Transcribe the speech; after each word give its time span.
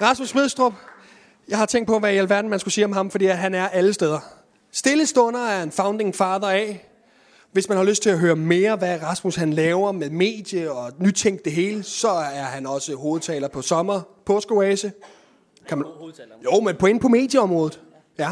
Rasmus 0.00 0.28
Smidstrup, 0.28 0.74
jeg 1.48 1.58
har 1.58 1.66
tænkt 1.66 1.86
på, 1.86 1.98
hvad 1.98 2.12
i 2.12 2.16
alverden 2.16 2.50
man 2.50 2.58
skulle 2.58 2.74
sige 2.74 2.84
om 2.84 2.92
ham, 2.92 3.10
fordi 3.10 3.26
han 3.26 3.54
er 3.54 3.68
alle 3.68 3.92
steder. 3.92 4.18
Stillestunder 4.72 5.40
er 5.40 5.62
en 5.62 5.72
founding 5.72 6.14
father 6.14 6.48
af. 6.48 6.88
Hvis 7.52 7.68
man 7.68 7.78
har 7.78 7.84
lyst 7.84 8.02
til 8.02 8.10
at 8.10 8.18
høre 8.18 8.36
mere, 8.36 8.76
hvad 8.76 9.02
Rasmus 9.02 9.36
han 9.36 9.52
laver 9.52 9.92
med 9.92 10.10
medie 10.10 10.72
og 10.72 10.92
nytænkt 10.98 11.44
det 11.44 11.52
hele, 11.52 11.82
så 11.82 12.08
er 12.08 12.42
han 12.42 12.66
også 12.66 12.94
hovedtaler 12.94 13.48
på 13.48 13.62
sommer 13.62 14.00
påskeoase. 14.26 14.92
Kan 15.68 15.78
man... 15.78 15.86
Jo, 16.44 16.60
men 16.60 16.76
på 16.76 16.86
ind 16.86 17.00
på 17.00 17.08
medieområdet. 17.08 17.80
Ja. 18.18 18.30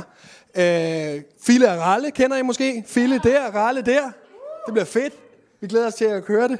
Øh, 0.54 1.22
Fille 1.42 1.70
og 1.70 1.78
Ralle 1.78 2.10
kender 2.10 2.36
I 2.36 2.42
måske. 2.42 2.84
Fille 2.86 3.20
der, 3.24 3.50
Ralle 3.50 3.82
der. 3.82 4.02
Det 4.66 4.72
bliver 4.72 4.84
fedt. 4.84 5.23
Vi 5.64 5.68
glæder 5.68 5.86
os 5.86 5.94
til 5.94 6.04
at 6.04 6.24
høre 6.26 6.48
det. 6.48 6.58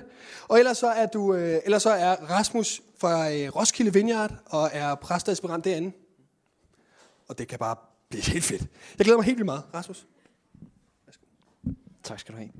Og 0.49 0.59
ellers 0.59 0.79
så 0.79 0.87
er, 0.87 1.07
du, 1.07 1.35
øh, 1.35 1.61
ellers 1.65 1.83
så 1.83 1.91
er 1.91 2.17
Rasmus 2.31 2.83
fra 2.99 3.33
øh, 3.33 3.57
Roskilde 3.57 3.93
Vineyard 3.93 4.33
og 4.47 4.71
er 4.73 4.95
præstaspirant 4.95 5.65
derinde. 5.65 5.93
Og 7.29 7.39
det 7.39 7.49
kan 7.49 7.59
bare 7.59 7.77
blive 8.09 8.23
helt 8.23 8.45
fedt. 8.45 8.63
Jeg 8.99 9.05
glæder 9.05 9.19
mig 9.19 9.25
helt 9.25 9.37
vildt 9.37 9.47
meget. 9.47 9.63
Rasmus. 9.75 10.07
Tak 12.03 12.21
skal 12.21 12.35
du 12.35 12.39
have. 12.39 12.51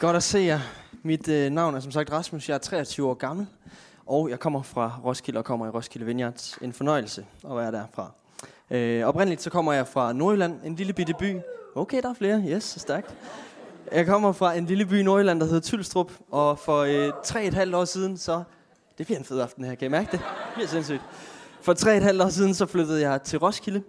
Godt 0.00 0.16
at 0.16 0.22
se 0.22 0.38
jer. 0.38 0.60
Mit 1.02 1.28
øh, 1.28 1.50
navn 1.50 1.74
er 1.74 1.80
som 1.80 1.92
sagt 1.92 2.12
Rasmus. 2.12 2.48
Jeg 2.48 2.54
er 2.54 2.58
23 2.58 3.08
år 3.08 3.14
gammel. 3.14 3.46
Og 4.06 4.30
jeg 4.30 4.40
kommer 4.40 4.62
fra 4.62 5.00
Roskilde 5.04 5.38
og 5.38 5.44
kommer 5.44 5.66
i 5.66 5.70
Roskilde 5.70 6.06
Vineyards. 6.06 6.58
En 6.62 6.72
fornøjelse 6.72 7.26
at 7.50 7.56
være 7.56 7.72
derfra. 7.72 8.10
Øh, 8.70 9.04
oprindeligt 9.04 9.42
så 9.42 9.50
kommer 9.50 9.72
jeg 9.72 9.88
fra 9.88 10.12
Nordjylland, 10.12 10.60
en 10.64 10.74
lille 10.74 10.92
bitte 10.92 11.14
by. 11.18 11.36
Okay, 11.76 12.02
der 12.02 12.10
er 12.10 12.14
flere. 12.14 12.42
Yes, 12.48 12.64
så 12.64 12.80
stærkt. 12.80 13.14
Jeg 13.92 14.06
kommer 14.06 14.32
fra 14.32 14.54
en 14.54 14.66
lille 14.66 14.86
by 14.86 15.00
i 15.00 15.02
Nordjylland, 15.02 15.40
der 15.40 15.46
hedder 15.46 15.60
Tylstrup. 15.60 16.12
Og 16.30 16.58
for 16.58 16.78
øh, 16.78 17.12
tre 17.24 17.44
et 17.44 17.54
halvt 17.54 17.74
år 17.74 17.84
siden, 17.84 18.16
så... 18.16 18.42
Det 18.98 19.06
bliver 19.06 19.18
en 19.18 19.24
fed 19.24 19.40
aften 19.40 19.64
her, 19.64 19.74
kan 19.74 19.86
I 19.86 19.88
mærke 19.88 20.08
det? 20.12 20.20
Det 20.20 20.54
bliver 20.54 20.68
sindssygt. 20.68 21.02
For 21.60 21.72
tre 21.72 21.96
et 21.96 22.02
halvt 22.02 22.22
år 22.22 22.28
siden, 22.28 22.54
så 22.54 22.66
flyttede 22.66 23.08
jeg 23.08 23.22
til 23.22 23.38
Roskilde 23.38 23.82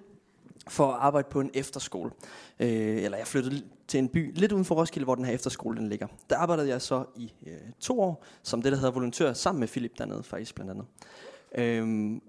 for 0.68 0.88
at 0.92 0.98
arbejde 1.00 1.28
på 1.32 1.42
en 1.42 1.52
efterskole. 1.54 2.12
Øh, 2.60 3.04
eller 3.04 3.18
jeg 3.18 3.28
flyttede 3.28 3.62
til 3.88 3.98
en 3.98 4.10
by 4.10 4.32
lidt 4.36 4.52
uden 4.52 4.66
for 4.66 4.76
Roskilde, 4.76 5.04
hvor 5.04 5.16
den 5.16 5.26
her 5.26 5.34
efterskole 5.34 5.78
den 5.78 5.90
ligger. 5.90 6.08
Der 6.30 6.38
arbejdede 6.38 6.70
jeg 6.70 6.82
så 6.82 7.04
i 7.16 7.34
øh, 7.48 7.54
to 7.80 8.02
år, 8.02 8.26
som 8.44 8.62
det 8.62 8.72
der 8.72 8.78
hedder 8.78 8.92
volontør, 8.92 9.34
sammen 9.34 9.60
med 9.60 9.68
Philip 9.68 9.92
dernede 9.98 10.24
faktisk 10.24 10.56
blandt 10.56 10.72
andet. 10.72 10.86
Øh, 11.58 12.22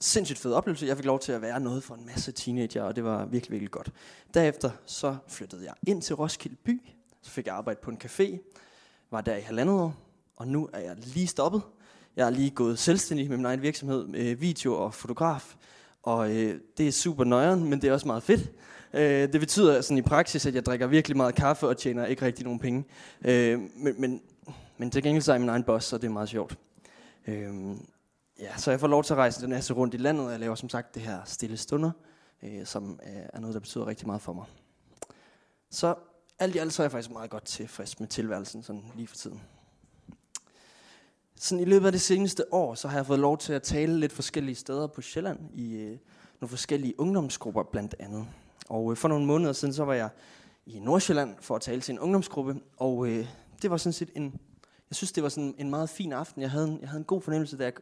sindssygt 0.00 0.38
fed 0.38 0.52
oplevelse. 0.52 0.86
Jeg 0.86 0.96
fik 0.96 1.06
lov 1.06 1.20
til 1.20 1.32
at 1.32 1.42
være 1.42 1.60
noget 1.60 1.82
for 1.82 1.94
en 1.94 2.06
masse 2.06 2.32
teenager, 2.32 2.82
og 2.82 2.96
det 2.96 3.04
var 3.04 3.24
virkelig, 3.24 3.52
virkelig 3.52 3.70
godt. 3.70 3.92
Derefter 4.34 4.70
så 4.86 5.16
flyttede 5.28 5.64
jeg 5.64 5.74
ind 5.86 6.02
til 6.02 6.14
Roskilde 6.14 6.56
by. 6.64 6.82
Så 7.22 7.30
fik 7.30 7.46
jeg 7.46 7.54
arbejde 7.54 7.80
på 7.82 7.90
en 7.90 7.98
café. 8.04 8.38
Var 9.10 9.20
der 9.20 9.36
i 9.36 9.40
halvandet 9.40 9.76
år. 9.76 9.96
Og 10.36 10.48
nu 10.48 10.68
er 10.72 10.80
jeg 10.80 10.96
lige 10.96 11.26
stoppet. 11.26 11.62
Jeg 12.16 12.26
er 12.26 12.30
lige 12.30 12.50
gået 12.50 12.78
selvstændig 12.78 13.28
med 13.28 13.36
min 13.36 13.46
egen 13.46 13.62
virksomhed, 13.62 14.06
med 14.06 14.34
video 14.34 14.74
og 14.74 14.94
fotograf. 14.94 15.56
Og 16.02 16.36
øh, 16.36 16.60
det 16.78 16.88
er 16.88 16.92
super 16.92 17.24
nøjeren, 17.24 17.70
men 17.70 17.82
det 17.82 17.88
er 17.88 17.92
også 17.92 18.06
meget 18.06 18.22
fedt. 18.22 18.50
Øh, 18.94 19.32
det 19.32 19.40
betyder 19.40 19.80
sådan 19.80 19.98
i 19.98 20.02
praksis, 20.02 20.46
at 20.46 20.54
jeg 20.54 20.66
drikker 20.66 20.86
virkelig 20.86 21.16
meget 21.16 21.34
kaffe 21.34 21.68
og 21.68 21.76
tjener 21.76 22.06
ikke 22.06 22.24
rigtig 22.24 22.44
nogen 22.44 22.58
penge. 22.58 22.84
Øh, 23.24 23.60
men, 23.76 24.00
men, 24.00 24.22
men 24.78 24.90
til 24.90 25.02
gengæld 25.02 25.22
så 25.22 25.32
er 25.32 25.34
jeg 25.34 25.40
min 25.40 25.48
egen 25.48 25.62
boss, 25.62 25.86
så 25.86 25.98
det 25.98 26.04
er 26.04 26.12
meget 26.12 26.28
sjovt. 26.28 26.58
Øh, 27.26 27.76
ja, 28.40 28.56
så 28.56 28.70
jeg 28.70 28.80
får 28.80 28.86
lov 28.86 29.04
til 29.04 29.12
at 29.12 29.18
rejse 29.18 29.42
den 29.42 29.52
her 29.52 29.74
rundt 29.74 29.94
i 29.94 29.96
landet, 29.96 30.24
og 30.26 30.32
jeg 30.32 30.40
laver 30.40 30.54
som 30.54 30.68
sagt 30.68 30.94
det 30.94 31.02
her 31.02 31.24
stille 31.24 31.56
stunder, 31.56 31.90
øh, 32.42 32.66
som 32.66 33.00
øh, 33.02 33.22
er 33.32 33.40
noget, 33.40 33.54
der 33.54 33.60
betyder 33.60 33.86
rigtig 33.86 34.06
meget 34.06 34.22
for 34.22 34.32
mig. 34.32 34.44
Så 35.70 35.94
alt 36.38 36.54
i 36.54 36.58
alt 36.58 36.72
så 36.72 36.82
er 36.82 36.84
jeg 36.84 36.90
faktisk 36.90 37.10
meget 37.10 37.30
godt 37.30 37.44
tilfreds 37.44 38.00
med 38.00 38.08
tilværelsen 38.08 38.62
sådan 38.62 38.84
lige 38.96 39.06
for 39.06 39.16
tiden. 39.16 39.40
Sådan 41.36 41.62
i 41.62 41.64
løbet 41.64 41.86
af 41.86 41.92
det 41.92 42.00
seneste 42.00 42.54
år, 42.54 42.74
så 42.74 42.88
har 42.88 42.98
jeg 42.98 43.06
fået 43.06 43.18
lov 43.18 43.38
til 43.38 43.52
at 43.52 43.62
tale 43.62 44.00
lidt 44.00 44.12
forskellige 44.12 44.54
steder 44.54 44.86
på 44.86 45.00
Sjælland, 45.02 45.38
i 45.54 45.74
øh, 45.76 45.98
nogle 46.40 46.48
forskellige 46.48 47.00
ungdomsgrupper 47.00 47.62
blandt 47.62 47.94
andet. 47.98 48.26
Og 48.68 48.90
øh, 48.90 48.96
for 48.96 49.08
nogle 49.08 49.26
måneder 49.26 49.52
siden, 49.52 49.74
så 49.74 49.84
var 49.84 49.94
jeg 49.94 50.08
i 50.66 50.78
Nordsjælland 50.78 51.36
for 51.40 51.56
at 51.56 51.60
tale 51.60 51.80
til 51.80 51.92
en 51.92 51.98
ungdomsgruppe, 51.98 52.60
og 52.76 53.08
øh, 53.08 53.26
det 53.62 53.70
var 53.70 53.76
sådan 53.76 53.92
set 53.92 54.10
en, 54.16 54.40
jeg 54.90 54.96
synes 54.96 55.12
det 55.12 55.22
var 55.22 55.28
sådan 55.28 55.54
en 55.58 55.70
meget 55.70 55.90
fin 55.90 56.12
aften. 56.12 56.42
Jeg 56.42 56.50
havde 56.50 56.68
en, 56.68 56.80
jeg 56.80 56.88
havde 56.88 57.00
en 57.00 57.04
god 57.04 57.22
fornemmelse, 57.22 57.58
da 57.58 57.64
jeg, 57.64 57.72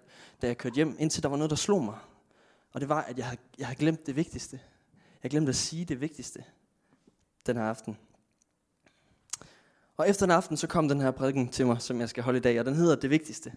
da 0.42 0.46
jeg 0.46 0.58
kørte 0.58 0.74
hjem, 0.74 0.96
indtil 0.98 1.22
der 1.22 1.28
var 1.28 1.36
noget, 1.36 1.50
der 1.50 1.56
slog 1.56 1.84
mig. 1.84 1.98
Og 2.72 2.80
det 2.80 2.88
var, 2.88 3.02
at 3.02 3.18
jeg 3.18 3.26
havde, 3.26 3.40
jeg 3.58 3.66
havde 3.66 3.78
glemt 3.78 4.06
det 4.06 4.16
vigtigste. 4.16 4.60
Jeg 5.22 5.30
glemte 5.30 5.50
at 5.50 5.56
sige 5.56 5.84
det 5.84 6.00
vigtigste 6.00 6.44
den 7.46 7.56
her 7.56 7.64
aften. 7.64 7.96
Og 9.96 10.08
efter 10.08 10.26
den 10.26 10.30
aften, 10.30 10.56
så 10.56 10.66
kom 10.66 10.88
den 10.88 11.00
her 11.00 11.10
prædiken 11.10 11.48
til 11.48 11.66
mig, 11.66 11.82
som 11.82 12.00
jeg 12.00 12.08
skal 12.08 12.22
holde 12.22 12.38
i 12.38 12.42
dag, 12.42 12.60
og 12.60 12.64
den 12.64 12.74
hedder 12.74 12.96
Det 12.96 13.10
Vigtigste. 13.10 13.52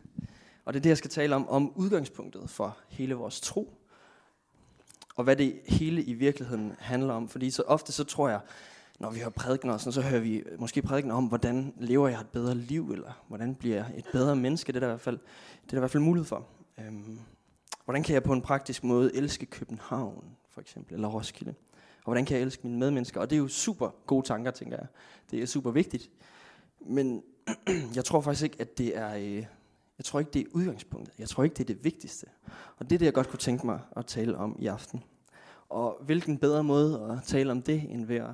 Og 0.65 0.73
det 0.73 0.79
er 0.79 0.81
det, 0.81 0.89
jeg 0.89 0.97
skal 0.97 1.09
tale 1.09 1.35
om, 1.35 1.49
om 1.49 1.71
udgangspunktet 1.75 2.49
for 2.49 2.77
hele 2.89 3.15
vores 3.15 3.41
tro. 3.41 3.73
Og 5.15 5.23
hvad 5.23 5.35
det 5.35 5.59
hele 5.67 6.03
i 6.03 6.13
virkeligheden 6.13 6.75
handler 6.79 7.13
om. 7.13 7.29
Fordi 7.29 7.51
så 7.51 7.63
ofte 7.63 7.91
så 7.91 8.03
tror 8.03 8.29
jeg, 8.29 8.39
når 9.01 9.09
vi 9.09 9.19
hører 9.19 9.29
prædikner, 9.29 9.77
så, 9.77 9.91
så 9.91 10.01
hører 10.01 10.21
vi 10.21 10.43
måske 10.59 10.81
prædikner 10.81 11.15
om, 11.15 11.25
hvordan 11.25 11.73
lever 11.77 12.07
jeg 12.07 12.19
et 12.19 12.27
bedre 12.27 12.55
liv, 12.55 12.91
eller 12.91 13.23
hvordan 13.27 13.55
bliver 13.55 13.75
jeg 13.75 13.85
et 13.97 14.05
bedre 14.11 14.35
menneske. 14.35 14.67
Det 14.67 14.75
er 14.75 14.79
der 14.79 14.87
i 14.87 14.89
hvert 14.89 15.01
fald, 15.01 15.17
det 15.61 15.67
er 15.67 15.69
der 15.69 15.77
i 15.77 15.79
hvert 15.79 15.91
fald 15.91 16.03
mulighed 16.03 16.25
for. 16.25 16.47
Øhm, 16.77 17.19
hvordan 17.85 18.03
kan 18.03 18.13
jeg 18.13 18.23
på 18.23 18.33
en 18.33 18.41
praktisk 18.41 18.83
måde 18.83 19.15
elske 19.15 19.45
København, 19.45 20.23
for 20.49 20.61
eksempel, 20.61 20.93
eller 20.93 21.07
Roskilde? 21.07 21.53
Og 21.97 22.05
hvordan 22.05 22.25
kan 22.25 22.37
jeg 22.37 22.43
elske 22.43 22.67
mine 22.67 22.79
medmennesker? 22.79 23.21
Og 23.21 23.29
det 23.29 23.35
er 23.35 23.39
jo 23.39 23.47
super 23.47 23.89
gode 24.05 24.27
tanker, 24.27 24.51
tænker 24.51 24.77
jeg. 24.77 24.87
Det 25.31 25.41
er 25.41 25.45
super 25.45 25.71
vigtigt. 25.71 26.09
Men 26.79 27.23
jeg 27.95 28.05
tror 28.05 28.21
faktisk 28.21 28.43
ikke, 28.43 28.57
at 28.59 28.77
det 28.77 28.97
er... 28.97 29.15
Øh, 29.15 29.45
jeg 29.97 30.05
tror 30.05 30.19
ikke, 30.19 30.31
det 30.31 30.41
er 30.41 30.45
udgangspunktet. 30.51 31.13
Jeg 31.19 31.29
tror 31.29 31.43
ikke, 31.43 31.53
det 31.53 31.63
er 31.63 31.73
det 31.73 31.83
vigtigste. 31.83 32.25
Og 32.77 32.89
det 32.89 32.95
er 32.95 32.99
det, 32.99 33.05
jeg 33.05 33.13
godt 33.13 33.29
kunne 33.29 33.39
tænke 33.39 33.65
mig 33.65 33.79
at 33.95 34.05
tale 34.05 34.37
om 34.37 34.55
i 34.59 34.67
aften. 34.67 35.03
Og 35.69 35.97
hvilken 36.01 36.37
bedre 36.37 36.63
måde 36.63 37.11
at 37.11 37.27
tale 37.27 37.51
om 37.51 37.61
det, 37.61 37.85
end 37.89 38.05
ved 38.05 38.15
at 38.15 38.29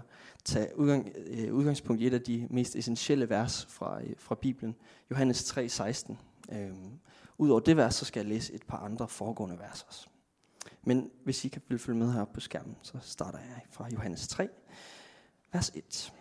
tage 0.48 0.78
udgang, 0.80 1.12
øh, 1.28 1.54
udgangspunkt 1.54 2.02
i 2.02 2.08
et 2.08 2.14
af 2.14 2.22
de 2.22 2.48
mest 2.50 2.76
essentielle 2.76 3.30
vers 3.30 3.66
fra, 3.70 4.02
øh, 4.02 4.14
fra 4.18 4.36
Bibelen, 4.36 4.76
Johannes 5.12 5.44
3:16. 5.44 6.18
Øhm, 6.52 7.00
Udover 7.38 7.60
det 7.60 7.78
vers, 7.78 7.96
så 7.96 8.06
skal 8.06 8.20
jeg 8.20 8.30
læse 8.30 8.54
et 8.54 8.64
par 8.64 8.78
andre 8.78 9.08
foregående 9.08 9.60
vers 9.60 9.86
også. 9.88 10.08
Men 10.84 11.10
hvis 11.24 11.46
I 11.46 11.48
kan 11.48 11.62
vil 11.68 11.80
følge 11.80 12.00
med 12.00 12.12
her 12.14 12.26
på 12.26 12.40
skærmen, 12.40 12.76
så 12.82 12.98
starter 13.02 13.40
jeg 13.40 13.62
fra 13.72 13.88
Johannes 13.94 14.28
3, 14.28 14.50
vers 15.54 15.72
1. 15.76 16.14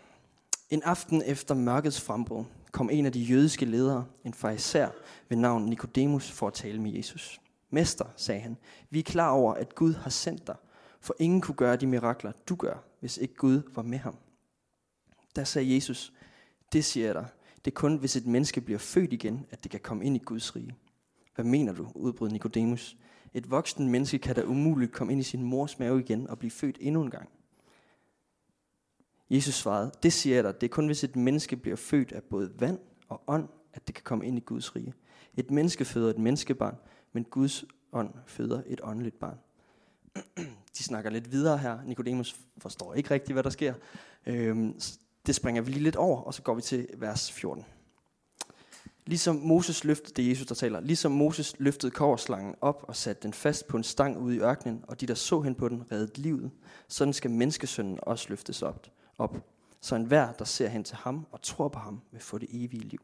En 0.70 0.82
aften 0.82 1.22
efter 1.26 1.54
mørkets 1.54 2.00
frembrud 2.00 2.44
kom 2.72 2.91
en 2.91 3.06
af 3.06 3.12
de 3.12 3.20
jødiske 3.20 3.65
ledere, 3.65 4.06
en 4.25 4.34
fariser 4.34 4.88
ved 5.28 5.36
navn 5.36 5.66
Nikodemus, 5.66 6.31
for 6.31 6.47
at 6.47 6.54
tale 6.54 6.81
med 6.81 6.92
Jesus. 6.92 7.41
Mester, 7.70 8.04
sagde 8.16 8.41
han, 8.41 8.56
vi 8.91 8.98
er 8.98 9.03
klar 9.03 9.31
over, 9.31 9.54
at 9.54 9.75
Gud 9.75 9.94
har 9.94 10.10
sendt 10.10 10.47
dig, 10.47 10.56
for 11.00 11.16
ingen 11.19 11.41
kunne 11.41 11.54
gøre 11.54 11.76
de 11.76 11.86
mirakler, 11.86 12.32
du 12.48 12.54
gør, 12.54 12.84
hvis 13.06 13.18
ikke 13.18 13.34
Gud 13.34 13.62
var 13.74 13.82
med 13.82 13.98
ham. 13.98 14.16
Der 15.36 15.44
sagde 15.44 15.74
Jesus, 15.74 16.12
det 16.72 16.84
siger 16.84 17.06
jeg 17.06 17.14
dig, 17.14 17.26
det 17.64 17.70
er 17.70 17.74
kun, 17.74 17.96
hvis 17.96 18.16
et 18.16 18.26
menneske 18.26 18.60
bliver 18.60 18.78
født 18.78 19.12
igen, 19.12 19.46
at 19.50 19.62
det 19.62 19.70
kan 19.70 19.80
komme 19.80 20.04
ind 20.04 20.16
i 20.16 20.18
Guds 20.24 20.56
rige. 20.56 20.76
Hvad 21.34 21.44
mener 21.44 21.72
du, 21.72 21.88
udbrød 21.94 22.30
Nikodemus. 22.30 22.96
Et 23.34 23.50
voksen 23.50 23.90
menneske 23.90 24.18
kan 24.18 24.34
da 24.34 24.42
umuligt 24.42 24.92
komme 24.92 25.12
ind 25.12 25.20
i 25.20 25.24
sin 25.24 25.42
mors 25.42 25.78
mave 25.78 26.00
igen 26.00 26.30
og 26.30 26.38
blive 26.38 26.50
født 26.50 26.78
endnu 26.80 27.02
en 27.02 27.10
gang. 27.10 27.28
Jesus 29.30 29.54
svarede, 29.54 29.92
det 30.02 30.12
siger 30.12 30.36
jeg 30.36 30.44
dig, 30.44 30.60
det 30.60 30.66
er 30.66 30.74
kun 30.74 30.86
hvis 30.86 31.04
et 31.04 31.16
menneske 31.16 31.56
bliver 31.56 31.76
født 31.76 32.12
af 32.12 32.22
både 32.22 32.52
vand 32.58 32.78
og 33.08 33.22
ånd, 33.26 33.48
at 33.72 33.86
det 33.86 33.94
kan 33.94 34.04
komme 34.04 34.26
ind 34.26 34.38
i 34.38 34.42
Guds 34.46 34.76
rige. 34.76 34.94
Et 35.36 35.50
menneske 35.50 35.84
føder 35.84 36.10
et 36.10 36.18
menneskebarn, 36.18 36.76
men 37.12 37.24
Guds 37.24 37.64
ånd 37.92 38.14
føder 38.26 38.62
et 38.66 38.80
åndeligt 38.82 39.18
barn. 39.18 39.38
De 40.78 40.82
snakker 40.82 41.10
lidt 41.10 41.32
videre 41.32 41.59
her. 41.59 41.78
Nikodemus 41.84 42.37
forstår 42.59 42.94
ikke 42.94 43.10
rigtigt, 43.10 43.34
hvad 43.34 43.42
der 43.42 43.50
sker. 43.50 43.75
Øhm, 44.26 44.81
det 45.26 45.34
springer 45.34 45.62
vi 45.62 45.70
lige 45.70 45.82
lidt 45.82 45.97
over, 45.97 46.20
og 46.20 46.34
så 46.34 46.42
går 46.42 46.54
vi 46.54 46.62
til 46.62 46.88
vers 46.97 47.32
14. 47.32 47.64
Ligesom 49.06 49.36
Moses 49.36 49.84
løftede, 49.84 50.15
det 50.15 50.25
er 50.25 50.28
Jesus, 50.28 50.47
der 50.47 50.54
taler, 50.54 50.80
ligesom 50.80 51.12
Moses 51.12 51.54
løftede 51.59 51.92
korslangen 51.92 52.54
op 52.60 52.84
og 52.89 52.97
satte 52.97 53.22
den 53.22 53.33
fast 53.33 53.66
på 53.66 53.77
en 53.77 53.83
stang 53.83 54.18
ude 54.18 54.36
i 54.36 54.39
ørkenen, 54.39 54.84
og 54.89 55.00
de, 55.00 55.06
der 55.06 55.15
så 55.15 55.41
hen 55.41 55.54
på 55.54 55.68
den, 55.68 55.92
reddede 55.92 56.21
livet, 56.21 56.50
sådan 56.89 57.12
skal 57.12 57.30
menneskesønnen 57.30 57.98
også 58.03 58.27
løftes 58.28 58.62
op, 58.62 58.86
op. 59.18 59.36
Så 59.80 59.97
enhver, 59.97 60.33
der 60.33 60.45
ser 60.45 60.68
hen 60.68 60.84
til 60.84 60.97
ham 60.97 61.27
og 61.33 61.42
tror 61.42 61.68
på 61.68 61.78
ham, 61.78 62.00
vil 62.12 62.21
få 62.21 62.39
det 62.39 62.48
evige 62.53 62.83
liv. 62.83 63.00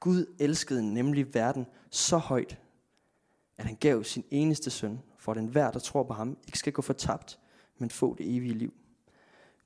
Gud 0.00 0.26
elskede 0.38 0.94
nemlig 0.94 1.34
verden 1.34 1.66
så 1.90 2.16
højt, 2.16 2.58
at 3.58 3.66
han 3.66 3.76
gav 3.76 4.04
sin 4.04 4.24
eneste 4.30 4.70
søn, 4.70 5.02
for 5.18 5.32
at 5.32 5.38
enhver, 5.38 5.70
der 5.70 5.78
tror 5.78 6.02
på 6.02 6.12
ham, 6.12 6.38
ikke 6.46 6.58
skal 6.58 6.72
gå 6.72 6.82
fortabt, 6.82 7.38
men 7.78 7.90
få 7.90 8.14
det 8.14 8.36
evige 8.36 8.54
liv. 8.54 8.74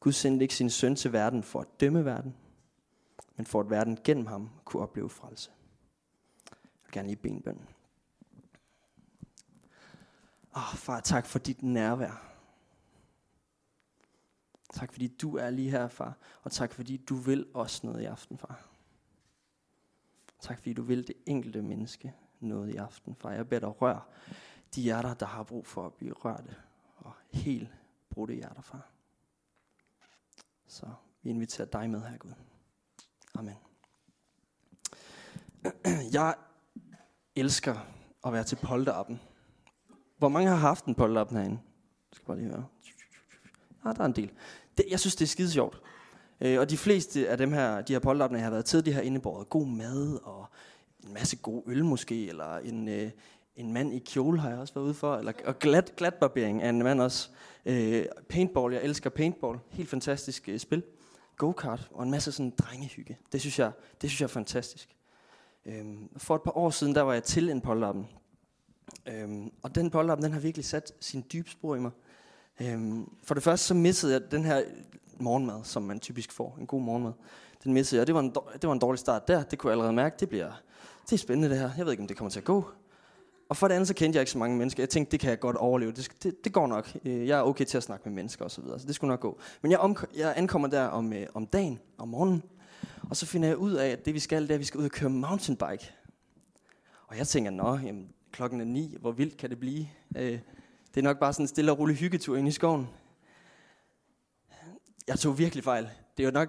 Gud 0.00 0.12
sendte 0.12 0.44
ikke 0.44 0.54
sin 0.54 0.70
søn 0.70 0.96
til 0.96 1.12
verden 1.12 1.42
for 1.42 1.60
at 1.60 1.80
dømme 1.80 2.04
verden, 2.04 2.36
men 3.36 3.46
for 3.46 3.60
at 3.60 3.70
verden 3.70 3.98
gennem 4.04 4.26
ham 4.26 4.50
kunne 4.64 4.82
opleve 4.82 5.10
frelse. 5.10 5.50
Jeg 6.50 6.58
vil 6.84 6.92
gerne 6.92 7.08
lige 7.08 7.16
bede 7.16 7.34
en 7.34 7.42
bøn. 7.42 7.60
Åh, 10.56 10.74
far, 10.74 11.00
tak 11.00 11.26
for 11.26 11.38
dit 11.38 11.62
nærvær. 11.62 12.28
Tak 14.72 14.92
fordi 14.92 15.06
du 15.06 15.36
er 15.36 15.50
lige 15.50 15.70
her, 15.70 15.88
far. 15.88 16.16
Og 16.42 16.52
tak 16.52 16.72
fordi 16.72 16.96
du 16.96 17.14
vil 17.14 17.46
os 17.54 17.84
noget 17.84 18.02
i 18.02 18.04
aften, 18.04 18.38
far. 18.38 18.68
Tak 20.40 20.58
fordi 20.58 20.72
du 20.72 20.82
vil 20.82 21.06
det 21.06 21.16
enkelte 21.26 21.62
menneske 21.62 22.14
noget 22.42 22.74
i 22.74 22.76
aften, 22.76 23.14
far. 23.14 23.32
Jeg 23.32 23.48
beder 23.48 23.60
dig 23.60 23.82
rør 23.82 24.08
de 24.74 24.82
hjerter, 24.82 25.14
der 25.14 25.26
har 25.26 25.42
brug 25.42 25.66
for 25.66 25.86
at 25.86 25.94
blive 25.94 26.12
rørte 26.12 26.56
og 26.96 27.12
helt 27.30 27.68
brudte 28.10 28.34
hjerter, 28.34 28.62
far. 28.62 28.88
Så 30.66 30.86
vi 31.22 31.30
inviterer 31.30 31.68
dig 31.68 31.90
med 31.90 32.00
her, 32.00 32.18
Gud. 32.18 32.32
Amen. 33.34 33.56
Jeg 36.12 36.34
elsker 37.36 37.76
at 38.26 38.32
være 38.32 38.44
til 38.44 38.56
polterappen. 38.56 39.20
Hvor 40.18 40.28
mange 40.28 40.48
har 40.48 40.56
haft 40.56 40.84
en 40.84 40.94
polterappen 40.94 41.36
herinde? 41.36 41.60
Jeg 42.10 42.16
skal 42.16 42.26
bare 42.26 42.36
lige 42.36 42.48
høre. 42.48 42.66
Ja, 43.84 43.92
der 43.92 44.00
er 44.00 44.04
en 44.04 44.16
del. 44.16 44.32
Det, 44.76 44.84
jeg 44.90 45.00
synes, 45.00 45.16
det 45.16 45.24
er 45.24 45.28
skide 45.28 45.50
sjovt. 45.50 45.82
Øh, 46.40 46.60
og 46.60 46.70
de 46.70 46.78
fleste 46.78 47.28
af 47.28 47.38
dem 47.38 47.52
her, 47.52 47.82
de 47.82 47.92
her 47.92 48.00
polterappen, 48.00 48.36
jeg 48.36 48.46
har 48.46 48.50
været 48.50 48.64
til, 48.64 48.84
de 48.84 48.92
har 48.92 49.00
indebåret 49.00 49.48
god 49.48 49.66
mad 49.66 50.18
og 50.22 50.46
en 51.06 51.14
masse 51.14 51.36
god 51.36 51.62
øl 51.66 51.84
måske, 51.84 52.28
eller 52.28 52.56
en, 52.56 52.88
øh, 52.88 53.10
en 53.56 53.72
mand 53.72 53.94
i 53.94 53.98
kjole 53.98 54.40
har 54.40 54.50
jeg 54.50 54.58
også 54.58 54.74
været 54.74 54.84
ude 54.84 54.94
for, 54.94 55.16
eller, 55.16 55.32
og 55.44 55.58
glat, 55.58 55.92
glatbarbering 55.96 56.62
af 56.62 56.68
en 56.68 56.82
mand 56.82 57.00
også. 57.00 57.28
Øh, 57.66 58.04
paintball, 58.28 58.74
jeg 58.74 58.82
elsker 58.82 59.10
paintball. 59.10 59.58
Helt 59.70 59.88
fantastisk 59.88 60.48
øh, 60.48 60.58
spil. 60.58 60.82
Go-kart 61.36 61.88
og 61.90 62.02
en 62.02 62.10
masse 62.10 62.32
sådan 62.32 62.52
drengehygge. 62.58 63.18
Det 63.32 63.40
synes 63.40 63.58
jeg, 63.58 63.72
det 64.02 64.10
synes 64.10 64.20
jeg 64.20 64.26
er 64.26 64.28
fantastisk. 64.28 64.96
Øh, 65.66 65.84
for 66.16 66.34
et 66.34 66.42
par 66.42 66.56
år 66.56 66.70
siden, 66.70 66.94
der 66.94 67.02
var 67.02 67.12
jeg 67.12 67.22
til 67.22 67.50
en 67.50 67.60
polterappen. 67.60 68.06
Øh, 69.08 69.46
og 69.62 69.74
den 69.74 69.90
polterappen, 69.90 70.24
den 70.24 70.32
har 70.32 70.40
virkelig 70.40 70.64
sat 70.64 70.92
sin 71.00 71.24
dybe 71.32 71.50
spor 71.50 71.76
i 71.76 71.78
mig. 71.78 71.90
Øhm, 72.60 73.10
for 73.22 73.34
det 73.34 73.42
første, 73.42 73.66
så 73.66 73.74
missede 73.74 74.12
jeg 74.12 74.30
den 74.30 74.44
her 74.44 74.62
morgenmad, 75.18 75.64
som 75.64 75.82
man 75.82 76.00
typisk 76.00 76.32
får. 76.32 76.56
En 76.60 76.66
god 76.66 76.80
morgenmad. 76.80 77.12
Den 77.64 77.72
missede 77.72 77.98
jeg. 77.98 78.06
Det 78.06 78.14
var 78.14 78.20
en, 78.20 78.34
det 78.52 78.66
var 78.66 78.72
en 78.72 78.78
dårlig 78.78 78.98
start 78.98 79.28
der. 79.28 79.42
Det 79.42 79.58
kunne 79.58 79.68
jeg 79.68 79.74
allerede 79.74 79.92
mærke. 79.92 80.16
Det 80.20 80.28
bliver 80.28 80.52
det 81.04 81.12
er 81.12 81.16
spændende 81.16 81.48
det 81.48 81.58
her. 81.58 81.70
Jeg 81.76 81.84
ved 81.84 81.92
ikke, 81.92 82.02
om 82.02 82.08
det 82.08 82.16
kommer 82.16 82.30
til 82.30 82.40
at 82.40 82.44
gå. 82.44 82.64
Og 83.48 83.56
for 83.56 83.68
det 83.68 83.74
andet, 83.74 83.88
så 83.88 83.94
kendte 83.94 84.16
jeg 84.16 84.22
ikke 84.22 84.32
så 84.32 84.38
mange 84.38 84.56
mennesker. 84.56 84.82
Jeg 84.82 84.88
tænkte, 84.88 85.12
det 85.12 85.20
kan 85.20 85.30
jeg 85.30 85.40
godt 85.40 85.56
overleve. 85.56 85.92
Det, 85.92 86.08
det, 86.22 86.44
det 86.44 86.52
går 86.52 86.66
nok. 86.66 86.96
Øh, 87.04 87.28
jeg 87.28 87.38
er 87.38 87.42
okay 87.42 87.64
til 87.64 87.76
at 87.76 87.82
snakke 87.82 88.08
med 88.08 88.14
mennesker 88.14 88.44
osv., 88.44 88.64
så, 88.64 88.78
så 88.78 88.86
det 88.86 88.94
skulle 88.94 89.08
nok 89.08 89.20
gå. 89.20 89.38
Men 89.62 89.70
jeg, 89.70 89.78
om, 89.78 89.96
jeg 90.16 90.34
ankommer 90.36 90.68
der 90.68 90.84
om, 90.84 91.12
øh, 91.12 91.26
om 91.34 91.46
dagen, 91.46 91.80
om 91.98 92.08
morgenen, 92.08 92.42
og 93.10 93.16
så 93.16 93.26
finder 93.26 93.48
jeg 93.48 93.56
ud 93.56 93.72
af, 93.72 93.88
at 93.88 94.04
det 94.04 94.14
vi 94.14 94.18
skal, 94.18 94.42
det 94.42 94.50
er, 94.50 94.54
at 94.54 94.60
vi 94.60 94.64
skal 94.64 94.80
ud 94.80 94.84
og 94.84 94.90
køre 94.90 95.10
mountainbike. 95.10 95.92
Og 97.06 97.18
jeg 97.18 97.28
tænker, 97.28 97.50
nå, 97.50 97.76
jamen, 97.76 98.08
klokken 98.32 98.60
er 98.60 98.64
ni, 98.64 98.96
hvor 99.00 99.12
vildt 99.12 99.36
kan 99.36 99.50
det 99.50 99.60
blive? 99.60 99.86
Øh, 100.16 100.38
det 100.94 101.00
er 101.00 101.02
nok 101.02 101.18
bare 101.18 101.32
sådan 101.32 101.44
en 101.44 101.48
stille 101.48 101.72
og 101.72 101.78
rolig 101.78 101.96
hyggetur 101.96 102.36
ind 102.36 102.48
i 102.48 102.52
skoven. 102.52 102.88
Jeg 105.06 105.18
tog 105.18 105.38
virkelig 105.38 105.64
fejl. 105.64 105.88
Det 106.16 106.22
er 106.22 106.26
jo 106.26 106.32
nok 106.32 106.48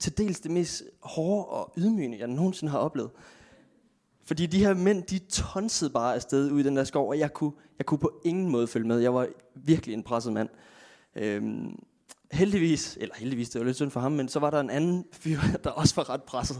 til 0.00 0.18
dels 0.18 0.40
det 0.40 0.50
mest 0.50 0.82
hårde 1.00 1.46
og 1.46 1.72
ydmygende, 1.76 2.18
jeg 2.18 2.28
nogensinde 2.28 2.70
har 2.70 2.78
oplevet. 2.78 3.10
Fordi 4.24 4.46
de 4.46 4.58
her 4.58 4.74
mænd, 4.74 5.02
de 5.02 5.18
tonsede 5.18 5.90
bare 5.90 6.14
afsted 6.14 6.50
ud 6.50 6.60
i 6.60 6.62
den 6.62 6.76
der 6.76 6.84
skov, 6.84 7.08
og 7.08 7.18
jeg 7.18 7.32
kunne, 7.32 7.52
jeg 7.78 7.86
kunne 7.86 7.98
på 7.98 8.20
ingen 8.24 8.48
måde 8.48 8.66
følge 8.66 8.86
med. 8.86 8.98
Jeg 8.98 9.14
var 9.14 9.26
virkelig 9.54 9.94
en 9.94 10.02
presset 10.02 10.32
mand. 10.32 10.48
Øhm, 11.16 11.78
heldigvis, 12.32 12.98
eller 13.00 13.14
heldigvis, 13.18 13.50
det 13.50 13.58
var 13.58 13.64
lidt 13.64 13.76
synd 13.76 13.90
for 13.90 14.00
ham, 14.00 14.12
men 14.12 14.28
så 14.28 14.40
var 14.40 14.50
der 14.50 14.60
en 14.60 14.70
anden 14.70 15.04
fyr, 15.12 15.38
der 15.64 15.70
også 15.70 15.94
var 15.96 16.10
ret 16.10 16.22
presset. 16.22 16.56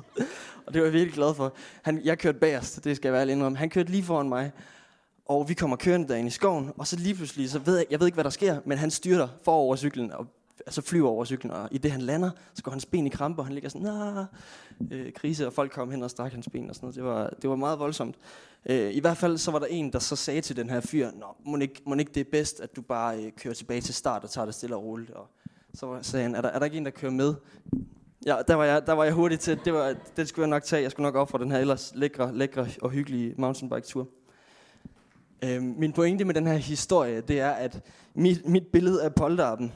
og 0.67 0.75
det 0.75 0.81
var 0.81 0.87
jeg 0.87 0.93
virkelig 0.93 1.15
glad 1.15 1.35
for. 1.35 1.55
Han, 1.83 2.01
jeg 2.05 2.19
kørte 2.19 2.39
bagerst, 2.39 2.85
det 2.85 2.97
skal 2.97 3.09
jeg 3.09 3.13
være 3.13 3.23
ærlig 3.23 3.45
om. 3.45 3.55
Han 3.55 3.71
kørte 3.71 3.91
lige 3.91 4.03
foran 4.03 4.29
mig, 4.29 4.53
og 5.27 5.49
vi 5.49 5.55
kommer 5.55 5.77
kørende 5.77 6.09
derinde 6.09 6.27
i 6.27 6.31
skoven, 6.31 6.73
og 6.77 6.87
så 6.87 6.97
lige 6.97 7.15
pludselig, 7.15 7.51
så 7.51 7.59
ved 7.59 7.77
jeg, 7.77 7.87
jeg 7.91 8.01
ved 8.01 8.07
ikke, 8.07 8.17
hvad 8.17 8.25
der 8.25 8.31
sker, 8.31 8.61
men 8.65 8.79
han 8.79 8.91
styrter 8.91 9.29
forover 9.43 9.77
cyklen 9.77 10.13
og 10.13 10.27
altså 10.67 10.83
flyver 10.83 11.09
over 11.09 11.25
cyklen, 11.25 11.51
og 11.51 11.69
i 11.71 11.79
det 11.79 11.91
han 11.91 12.01
lander, 12.01 12.31
så 12.55 12.63
går 12.63 12.71
hans 12.71 12.87
ben 12.87 13.07
i 13.07 13.11
krampe, 13.11 13.41
og 13.41 13.47
han 13.47 13.55
ligger 13.55 13.69
sådan, 13.69 13.87
nah, 13.87 14.27
øh, 14.91 15.13
krise, 15.13 15.47
og 15.47 15.53
folk 15.53 15.73
kom 15.73 15.91
hen 15.91 16.03
og 16.03 16.11
strak 16.11 16.33
hans 16.33 16.49
ben 16.53 16.71
og 16.71 16.75
sådan 16.75 16.87
noget. 16.87 16.97
Det 16.97 17.05
var, 17.05 17.29
det 17.43 17.51
var 17.51 17.57
meget 17.57 17.79
voldsomt. 17.79 18.17
Øh, 18.67 18.95
I 18.95 19.01
hvert 19.01 19.17
fald 19.17 19.39
så 19.39 19.51
var 19.51 19.59
der 19.59 19.67
en, 19.67 19.93
der 19.93 19.99
så 19.99 20.17
sagde 20.17 20.41
til 20.41 20.57
den 20.57 20.71
her 20.71 20.81
fyr, 20.81 21.11
Nå, 21.11 21.27
må 21.47 21.57
ikke, 21.57 21.83
må 21.87 21.95
ikke 21.95 22.13
det 22.15 22.21
er 22.21 22.31
bedst, 22.33 22.61
at 22.61 22.77
du 22.77 22.83
bare 22.83 23.25
øh, 23.25 23.33
kører 23.33 23.55
tilbage 23.55 23.81
til 23.81 23.95
start 23.95 24.25
og 24.25 24.31
tager 24.31 24.45
det 24.45 24.55
stille 24.55 24.77
og 24.77 24.85
roligt. 24.85 25.11
Og 25.11 25.29
så 25.75 25.99
sagde 26.03 26.23
han, 26.23 26.35
er 26.35 26.41
der, 26.41 26.49
er 26.49 26.59
der 26.59 26.65
ikke 26.65 26.77
en, 26.77 26.85
der 26.85 26.91
kører 26.91 27.13
med? 27.13 27.35
Ja, 28.27 28.37
der 28.49 28.55
var 28.55 28.65
jeg, 28.65 28.87
der 28.87 28.93
var 28.93 29.05
jeg 29.05 29.13
hurtigt 29.13 29.41
til, 29.41 29.61
det, 29.65 29.73
var, 29.73 29.95
det 30.17 30.29
skulle 30.29 30.43
jeg 30.43 30.51
nok 30.51 30.63
tage. 30.63 30.83
Jeg 30.83 30.91
skulle 30.91 31.05
nok 31.05 31.15
ofre 31.15 31.39
den 31.39 31.51
her 31.51 31.59
ellers 31.59 31.93
lækre, 31.95 32.35
lækre 32.35 32.67
og 32.83 32.91
hyggelige 32.91 33.35
mountainbike-tur. 33.39 34.09
Øh, 35.45 35.63
min 35.63 35.93
pointe 35.93 36.25
med 36.25 36.35
den 36.35 36.47
her 36.47 36.57
historie, 36.57 37.21
det 37.21 37.41
er, 37.41 37.51
at 37.51 37.81
mit, 38.15 38.49
mit 38.49 38.67
billede 38.67 39.05
af 39.05 39.15
polterappen, 39.15 39.73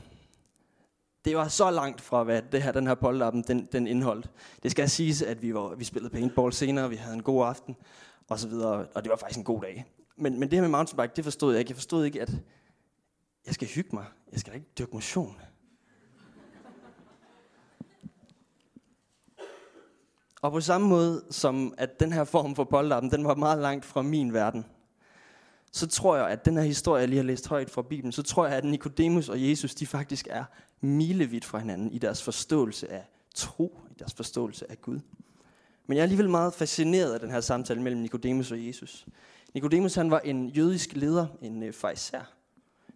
det 1.25 1.37
var 1.37 1.49
så 1.49 1.71
langt 1.71 2.01
fra, 2.01 2.23
hvad 2.23 2.43
det 2.43 2.63
her, 2.63 2.73
den 2.73 2.87
her 2.87 2.95
polterappen, 2.95 3.43
den, 3.43 3.69
den 3.73 3.87
indholdt. 3.87 4.31
Det 4.63 4.71
skal 4.71 4.91
siges, 4.91 5.23
at 5.23 5.43
vi, 5.43 5.55
var, 5.55 5.75
vi 5.75 5.85
spillede 5.85 6.13
paintball 6.13 6.53
senere, 6.53 6.91
vi 6.91 6.97
havde 6.97 7.15
en 7.15 7.23
god 7.23 7.47
aften, 7.47 7.77
og 8.29 8.39
så 8.39 8.49
videre, 8.49 8.87
og 8.95 9.05
det 9.05 9.11
var 9.11 9.17
faktisk 9.17 9.39
en 9.39 9.45
god 9.45 9.61
dag. 9.61 9.85
Men, 10.17 10.41
men 10.41 10.51
det 10.51 10.57
her 10.57 10.61
med 10.61 10.69
mountainbike, 10.69 11.13
det 11.17 11.25
forstod 11.25 11.53
jeg 11.53 11.61
ikke. 11.61 11.71
Jeg 11.71 11.77
forstod 11.77 12.05
ikke, 12.05 12.23
at 12.23 12.31
jeg 13.47 13.55
skal 13.55 13.69
hygge 13.69 13.91
mig. 13.93 14.05
Jeg 14.33 14.41
skal 14.41 14.53
da 14.53 14.55
ikke 14.55 14.71
dyrke 14.79 14.91
motion. 14.93 15.37
Og 20.43 20.53
på 20.53 20.61
samme 20.61 20.89
måde 20.89 21.25
som 21.31 21.75
at 21.79 22.01
den 22.01 22.13
her 22.13 22.25
form 22.25 22.55
for 22.55 22.65
polterappen, 22.65 23.11
den 23.11 23.25
var 23.25 23.35
meget 23.35 23.59
langt 23.59 23.85
fra 23.85 24.03
min 24.03 24.33
verden, 24.33 24.65
så 25.79 25.87
tror 25.87 26.17
jeg, 26.17 26.29
at 26.29 26.45
den 26.45 26.57
her 26.57 26.63
historie, 26.63 27.01
jeg 27.01 27.09
lige 27.09 27.17
har 27.17 27.25
læst 27.25 27.49
højt 27.49 27.71
fra 27.71 27.83
Bibelen, 27.83 28.13
så 28.13 28.23
tror 28.23 28.47
jeg, 28.47 28.57
at 28.57 28.65
Nikodemus 28.65 29.29
og 29.29 29.49
Jesus, 29.49 29.75
de 29.75 29.87
faktisk 29.87 30.27
er 30.31 30.45
milevidt 30.81 31.45
fra 31.45 31.59
hinanden 31.59 31.93
i 31.93 31.99
deres 31.99 32.23
forståelse 32.23 32.93
af 32.93 33.05
tro, 33.35 33.81
i 33.91 33.95
deres 33.99 34.15
forståelse 34.15 34.71
af 34.71 34.83
Gud. 34.83 35.01
Men 35.87 35.97
jeg 35.97 35.99
er 35.99 36.03
alligevel 36.03 36.31
meget 36.31 36.55
fascineret 36.55 37.15
af 37.15 37.21
den 37.21 37.31
her 37.31 37.41
samtale 37.41 37.83
mellem 37.83 38.01
Nikodemus 38.01 38.53
og 38.53 38.67
Jesus. 38.67 39.07
Nikodemus 39.55 39.95
han 39.95 40.11
var 40.11 40.19
en 40.19 40.49
jødisk 40.49 40.97
leder, 40.97 41.27
en 41.43 41.63
øh, 41.63 41.73
fejser. 41.73 42.21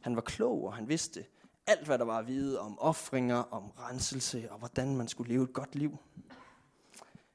Han 0.00 0.17
var 0.17 0.23
klog, 0.23 0.64
og 0.64 0.75
han 0.75 0.88
vidste 0.88 1.25
alt, 1.67 1.87
hvad 1.87 1.99
der 1.99 2.05
var 2.05 2.19
at 2.19 2.26
vide 2.26 2.61
om 2.61 2.79
ofringer, 2.79 3.37
om 3.37 3.62
renselse 3.79 4.49
og 4.50 4.58
hvordan 4.58 4.96
man 4.96 5.08
skulle 5.08 5.32
leve 5.32 5.44
et 5.44 5.52
godt 5.52 5.75
liv. 5.75 5.99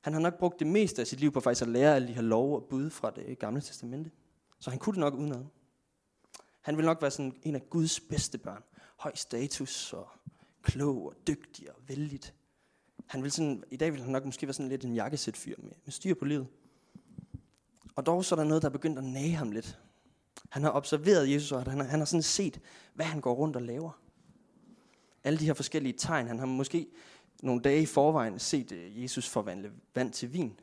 Han 0.02 0.14
har 0.14 0.20
nok 0.20 0.38
brugt 0.40 0.60
det 0.60 0.68
meste 0.68 1.02
af 1.02 1.08
sit 1.08 1.20
liv 1.20 1.32
på 1.32 1.40
faktisk 1.40 1.62
at 1.62 1.68
lære 1.68 1.96
alle 1.96 2.08
de 2.08 2.14
her 2.14 2.22
lov 2.22 2.56
og 2.56 2.64
bud 2.70 2.90
fra 2.90 3.12
det 3.12 3.40
gamle 3.40 3.62
testamente. 3.62 4.12
Så 4.60 4.70
han 4.70 4.80
kunne 4.80 4.94
det 4.94 5.00
nok 5.00 5.14
udenad. 5.14 5.46
Han 6.62 6.78
ville 6.78 6.86
nok 6.86 7.02
være 7.02 7.12
sådan 7.12 7.36
en 7.44 7.56
af 7.56 7.70
Guds 7.70 8.00
bedste 8.00 8.38
børn. 8.38 8.64
Høj 8.98 9.16
status 9.16 9.94
og 9.94 10.08
klog 10.62 11.06
og 11.06 11.14
dygtig 11.28 11.72
og 11.72 11.76
vældig. 11.88 12.20
Han 13.06 13.24
vil 13.24 13.32
sådan, 13.32 13.64
I 13.72 13.78
dag 13.78 13.94
vil 13.94 14.02
han 14.02 14.12
nok 14.12 14.26
måske 14.26 14.48
være 14.48 14.54
sådan 14.54 14.70
lidt 14.70 14.86
en 14.86 14.96
jakkesæt 14.96 15.38
fyr 15.38 15.56
med, 15.58 15.72
med 15.86 15.92
styr 15.92 16.14
på 16.14 16.26
livet. 16.26 16.48
Og 17.96 18.06
dog 18.06 18.26
så 18.26 18.36
er 18.36 18.40
der 18.40 18.46
noget, 18.46 18.62
der 18.62 18.70
er 18.70 18.74
begyndt 18.74 18.98
at 18.98 19.04
nage 19.04 19.32
ham 19.32 19.52
lidt. 19.52 19.80
Han 20.50 20.64
har 20.64 20.72
observeret 20.72 21.32
Jesus, 21.32 21.52
og 21.52 21.64
han 21.64 21.80
har, 21.80 21.88
han 21.88 22.00
har 22.00 22.06
sådan 22.06 22.24
set, 22.24 22.60
hvad 22.94 23.06
han 23.06 23.22
går 23.22 23.34
rundt 23.34 23.56
og 23.56 23.62
laver. 23.62 24.02
Alle 25.24 25.40
de 25.40 25.46
her 25.46 25.54
forskellige 25.54 25.94
tegn. 25.94 26.28
Han 26.28 26.40
har 26.40 26.46
måske 26.46 26.88
nogle 27.44 27.62
dage 27.62 27.82
i 27.82 27.86
forvejen 27.86 28.40
set 28.40 28.72
øh, 28.72 29.04
Jesus 29.04 29.30
forvandle 29.30 29.72
vand 29.96 30.14
til 30.14 30.34
vin. 30.34 30.60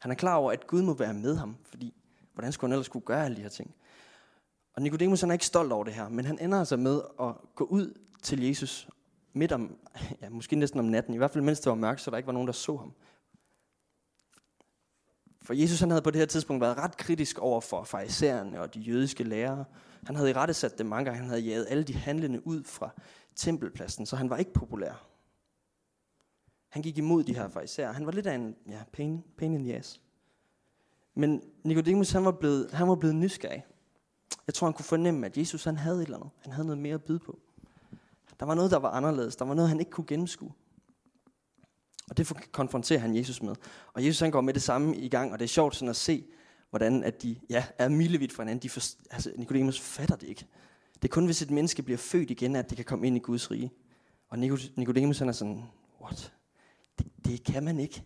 Han 0.00 0.10
er 0.10 0.14
klar 0.14 0.36
over, 0.36 0.52
at 0.52 0.66
Gud 0.66 0.82
må 0.82 0.94
være 0.94 1.14
med 1.14 1.36
ham, 1.36 1.56
fordi 1.64 1.94
hvordan 2.34 2.52
skulle 2.52 2.68
han 2.68 2.72
ellers 2.72 2.88
kunne 2.88 3.00
gøre 3.00 3.24
alle 3.24 3.36
de 3.36 3.42
her 3.42 3.48
ting? 3.48 3.74
Og 4.74 4.82
Nikodemus 4.82 5.20
han 5.20 5.30
er 5.30 5.32
ikke 5.32 5.46
stolt 5.46 5.72
over 5.72 5.84
det 5.84 5.94
her, 5.94 6.08
men 6.08 6.24
han 6.24 6.38
ender 6.38 6.58
altså 6.58 6.76
med 6.76 7.00
at 7.20 7.34
gå 7.54 7.64
ud 7.64 7.98
til 8.22 8.42
Jesus 8.42 8.88
midt 9.32 9.52
om, 9.52 9.76
ja, 10.22 10.28
måske 10.28 10.56
næsten 10.56 10.80
om 10.80 10.86
natten, 10.86 11.14
i 11.14 11.16
hvert 11.16 11.30
fald 11.30 11.44
mens 11.44 11.60
det 11.60 11.70
var 11.70 11.76
mørkt, 11.76 12.00
så 12.00 12.10
der 12.10 12.16
ikke 12.16 12.26
var 12.26 12.32
nogen, 12.32 12.46
der 12.46 12.52
så 12.52 12.76
ham. 12.76 12.92
For 15.42 15.54
Jesus 15.54 15.80
han 15.80 15.90
havde 15.90 16.02
på 16.02 16.10
det 16.10 16.18
her 16.18 16.26
tidspunkt 16.26 16.60
været 16.60 16.76
ret 16.76 16.96
kritisk 16.96 17.38
over 17.38 17.60
for 17.60 17.84
farisæerne 17.84 18.60
og 18.60 18.74
de 18.74 18.80
jødiske 18.80 19.24
lærere. 19.24 19.64
Han 20.06 20.16
havde 20.16 20.30
i 20.30 20.32
rette 20.32 20.54
sat 20.54 20.78
dem 20.78 20.86
mange 20.86 21.04
gange. 21.04 21.20
Han 21.20 21.28
havde 21.28 21.42
jaget 21.42 21.66
alle 21.70 21.84
de 21.84 21.94
handlende 21.94 22.46
ud 22.46 22.64
fra 22.64 22.90
tempelpladsen, 23.36 24.06
så 24.06 24.16
han 24.16 24.30
var 24.30 24.36
ikke 24.36 24.52
populær. 24.52 25.09
Han 26.70 26.82
gik 26.82 26.98
imod 26.98 27.24
de 27.24 27.34
her 27.34 27.48
fariserer. 27.48 27.92
Han 27.92 28.06
var 28.06 28.12
lidt 28.12 28.26
af 28.26 28.34
en 28.34 28.56
ja, 28.68 28.78
pain, 28.92 29.24
pain 29.38 29.54
in 29.54 29.64
the 29.64 29.76
ass. 29.76 30.00
Men 31.14 31.42
Nicodemus 31.64 32.10
han 32.10 32.24
var, 32.24 32.30
blevet, 32.32 32.70
han 32.72 32.88
var 32.88 32.94
blevet 32.94 33.16
nysgerrig. 33.16 33.64
Jeg 34.46 34.54
tror, 34.54 34.66
han 34.66 34.74
kunne 34.74 34.84
fornemme, 34.84 35.26
at 35.26 35.38
Jesus 35.38 35.64
han 35.64 35.76
havde 35.76 35.96
et 35.96 36.04
eller 36.04 36.16
andet. 36.16 36.30
Han 36.38 36.52
havde 36.52 36.66
noget 36.66 36.78
mere 36.78 36.94
at 36.94 37.04
byde 37.04 37.18
på. 37.18 37.38
Der 38.40 38.46
var 38.46 38.54
noget, 38.54 38.70
der 38.70 38.76
var 38.76 38.90
anderledes. 38.90 39.36
Der 39.36 39.44
var 39.44 39.54
noget, 39.54 39.68
han 39.68 39.80
ikke 39.80 39.90
kunne 39.90 40.06
gennemskue. 40.06 40.52
Og 42.10 42.16
det 42.16 42.52
konfronterer 42.52 43.00
han 43.00 43.16
Jesus 43.16 43.42
med. 43.42 43.54
Og 43.92 44.06
Jesus 44.06 44.20
han 44.20 44.30
går 44.30 44.40
med 44.40 44.54
det 44.54 44.62
samme 44.62 44.96
i 44.96 45.08
gang, 45.08 45.32
og 45.32 45.38
det 45.38 45.44
er 45.44 45.48
sjovt 45.48 45.74
sådan 45.74 45.88
at 45.88 45.96
se, 45.96 46.24
hvordan 46.70 47.04
at 47.04 47.22
de 47.22 47.36
ja, 47.50 47.64
er 47.78 47.88
milevidt 47.88 48.32
fra 48.32 48.42
hinanden. 48.42 48.62
De 48.62 48.68
for, 48.68 48.80
altså, 49.10 49.32
Nicodemus 49.36 49.80
fatter 49.80 50.16
det 50.16 50.28
ikke. 50.28 50.46
Det 50.94 51.04
er 51.04 51.12
kun, 51.12 51.24
hvis 51.24 51.42
et 51.42 51.50
menneske 51.50 51.82
bliver 51.82 51.98
født 51.98 52.30
igen, 52.30 52.56
at 52.56 52.70
det 52.70 52.76
kan 52.76 52.84
komme 52.84 53.06
ind 53.06 53.16
i 53.16 53.20
Guds 53.20 53.50
rige. 53.50 53.72
Og 54.28 54.38
Nicodemus 54.38 55.18
han 55.18 55.28
er 55.28 55.32
sådan, 55.32 55.62
what? 56.00 56.32
Det, 57.30 57.44
kan 57.44 57.64
man 57.64 57.80
ikke. 57.80 58.04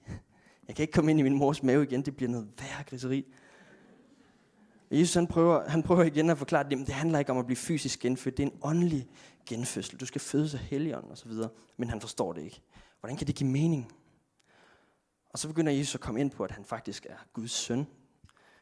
Jeg 0.69 0.77
kan 0.77 0.83
ikke 0.83 0.93
komme 0.93 1.11
ind 1.11 1.21
i 1.21 1.23
min 1.23 1.39
mors 1.39 1.63
mave 1.63 1.83
igen, 1.83 2.03
det 2.03 2.17
bliver 2.17 2.31
noget 2.31 2.49
værre 2.59 2.85
griseri. 2.87 3.35
Jesus 4.91 5.15
han 5.15 5.27
prøver, 5.27 5.69
han 5.69 5.83
prøver 5.83 6.03
igen 6.03 6.31
at 6.31 6.39
forklare, 6.39 6.65
at 6.65 6.71
det 6.71 6.89
handler 6.89 7.19
ikke 7.19 7.33
om 7.33 7.39
at 7.39 7.47
blive 7.47 7.57
fysisk 7.57 8.01
genfødt, 8.01 8.37
det 8.37 8.43
er 8.43 8.47
en 8.47 8.59
åndelig 8.63 9.09
genfødsel. 9.47 10.01
Du 10.01 10.07
skal 10.07 10.21
fødes 10.21 10.55
af 10.55 10.61
helligånden 10.61 11.13
osv. 11.13 11.33
Men 11.77 11.91
han 11.91 12.01
forstår 12.01 12.33
det 12.33 12.43
ikke. 12.43 12.63
Hvordan 13.01 13.17
kan 13.17 13.27
det 13.27 13.35
give 13.35 13.51
mening? 13.51 13.93
Og 15.31 15.39
så 15.39 15.49
begynder 15.49 15.73
Jesus 15.73 15.95
at 15.95 16.01
komme 16.01 16.21
ind 16.21 16.31
på, 16.31 16.45
at 16.45 16.51
han 16.51 16.65
faktisk 16.65 17.07
er 17.11 17.17
Guds 17.33 17.51
søn. 17.51 17.87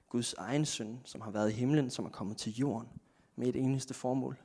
Guds 0.08 0.34
egen 0.34 0.64
søn, 0.64 1.00
som 1.04 1.20
har 1.20 1.30
været 1.30 1.50
i 1.50 1.54
himlen, 1.54 1.90
som 1.90 2.04
er 2.04 2.10
kommet 2.10 2.36
til 2.36 2.52
jorden 2.52 2.88
med 3.36 3.46
et 3.46 3.56
eneste 3.56 3.94
formål. 3.94 4.36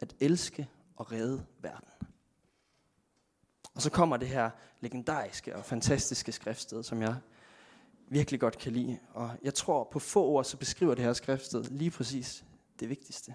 At 0.00 0.14
elske 0.20 0.68
og 0.96 1.12
redde 1.12 1.46
verden. 1.60 1.88
Og 3.74 3.82
så 3.82 3.90
kommer 3.90 4.16
det 4.16 4.28
her 4.28 4.50
legendariske 4.80 5.56
og 5.56 5.64
fantastiske 5.64 6.32
skriftsted, 6.32 6.82
som 6.82 7.02
jeg 7.02 7.16
virkelig 8.08 8.40
godt 8.40 8.58
kan 8.58 8.72
lide. 8.72 8.98
Og 9.10 9.30
jeg 9.42 9.54
tror 9.54 9.88
på 9.92 9.98
få 9.98 10.24
ord, 10.24 10.44
så 10.44 10.56
beskriver 10.56 10.94
det 10.94 11.04
her 11.04 11.12
skriftsted 11.12 11.64
lige 11.64 11.90
præcis 11.90 12.44
det 12.80 12.88
vigtigste. 12.88 13.34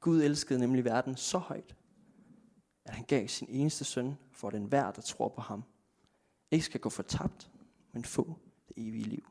Gud 0.00 0.22
elskede 0.22 0.58
nemlig 0.58 0.84
verden 0.84 1.16
så 1.16 1.38
højt, 1.38 1.76
at 2.84 2.94
han 2.94 3.04
gav 3.04 3.28
sin 3.28 3.48
eneste 3.50 3.84
søn 3.84 4.16
for 4.32 4.50
den 4.50 4.64
hver, 4.64 4.90
der 4.90 5.02
tror 5.02 5.28
på 5.28 5.40
ham. 5.40 5.64
Ikke 6.50 6.64
skal 6.64 6.80
gå 6.80 6.90
fortabt, 6.90 7.50
men 7.92 8.04
få 8.04 8.38
det 8.68 8.88
evige 8.88 9.04
liv. 9.04 9.26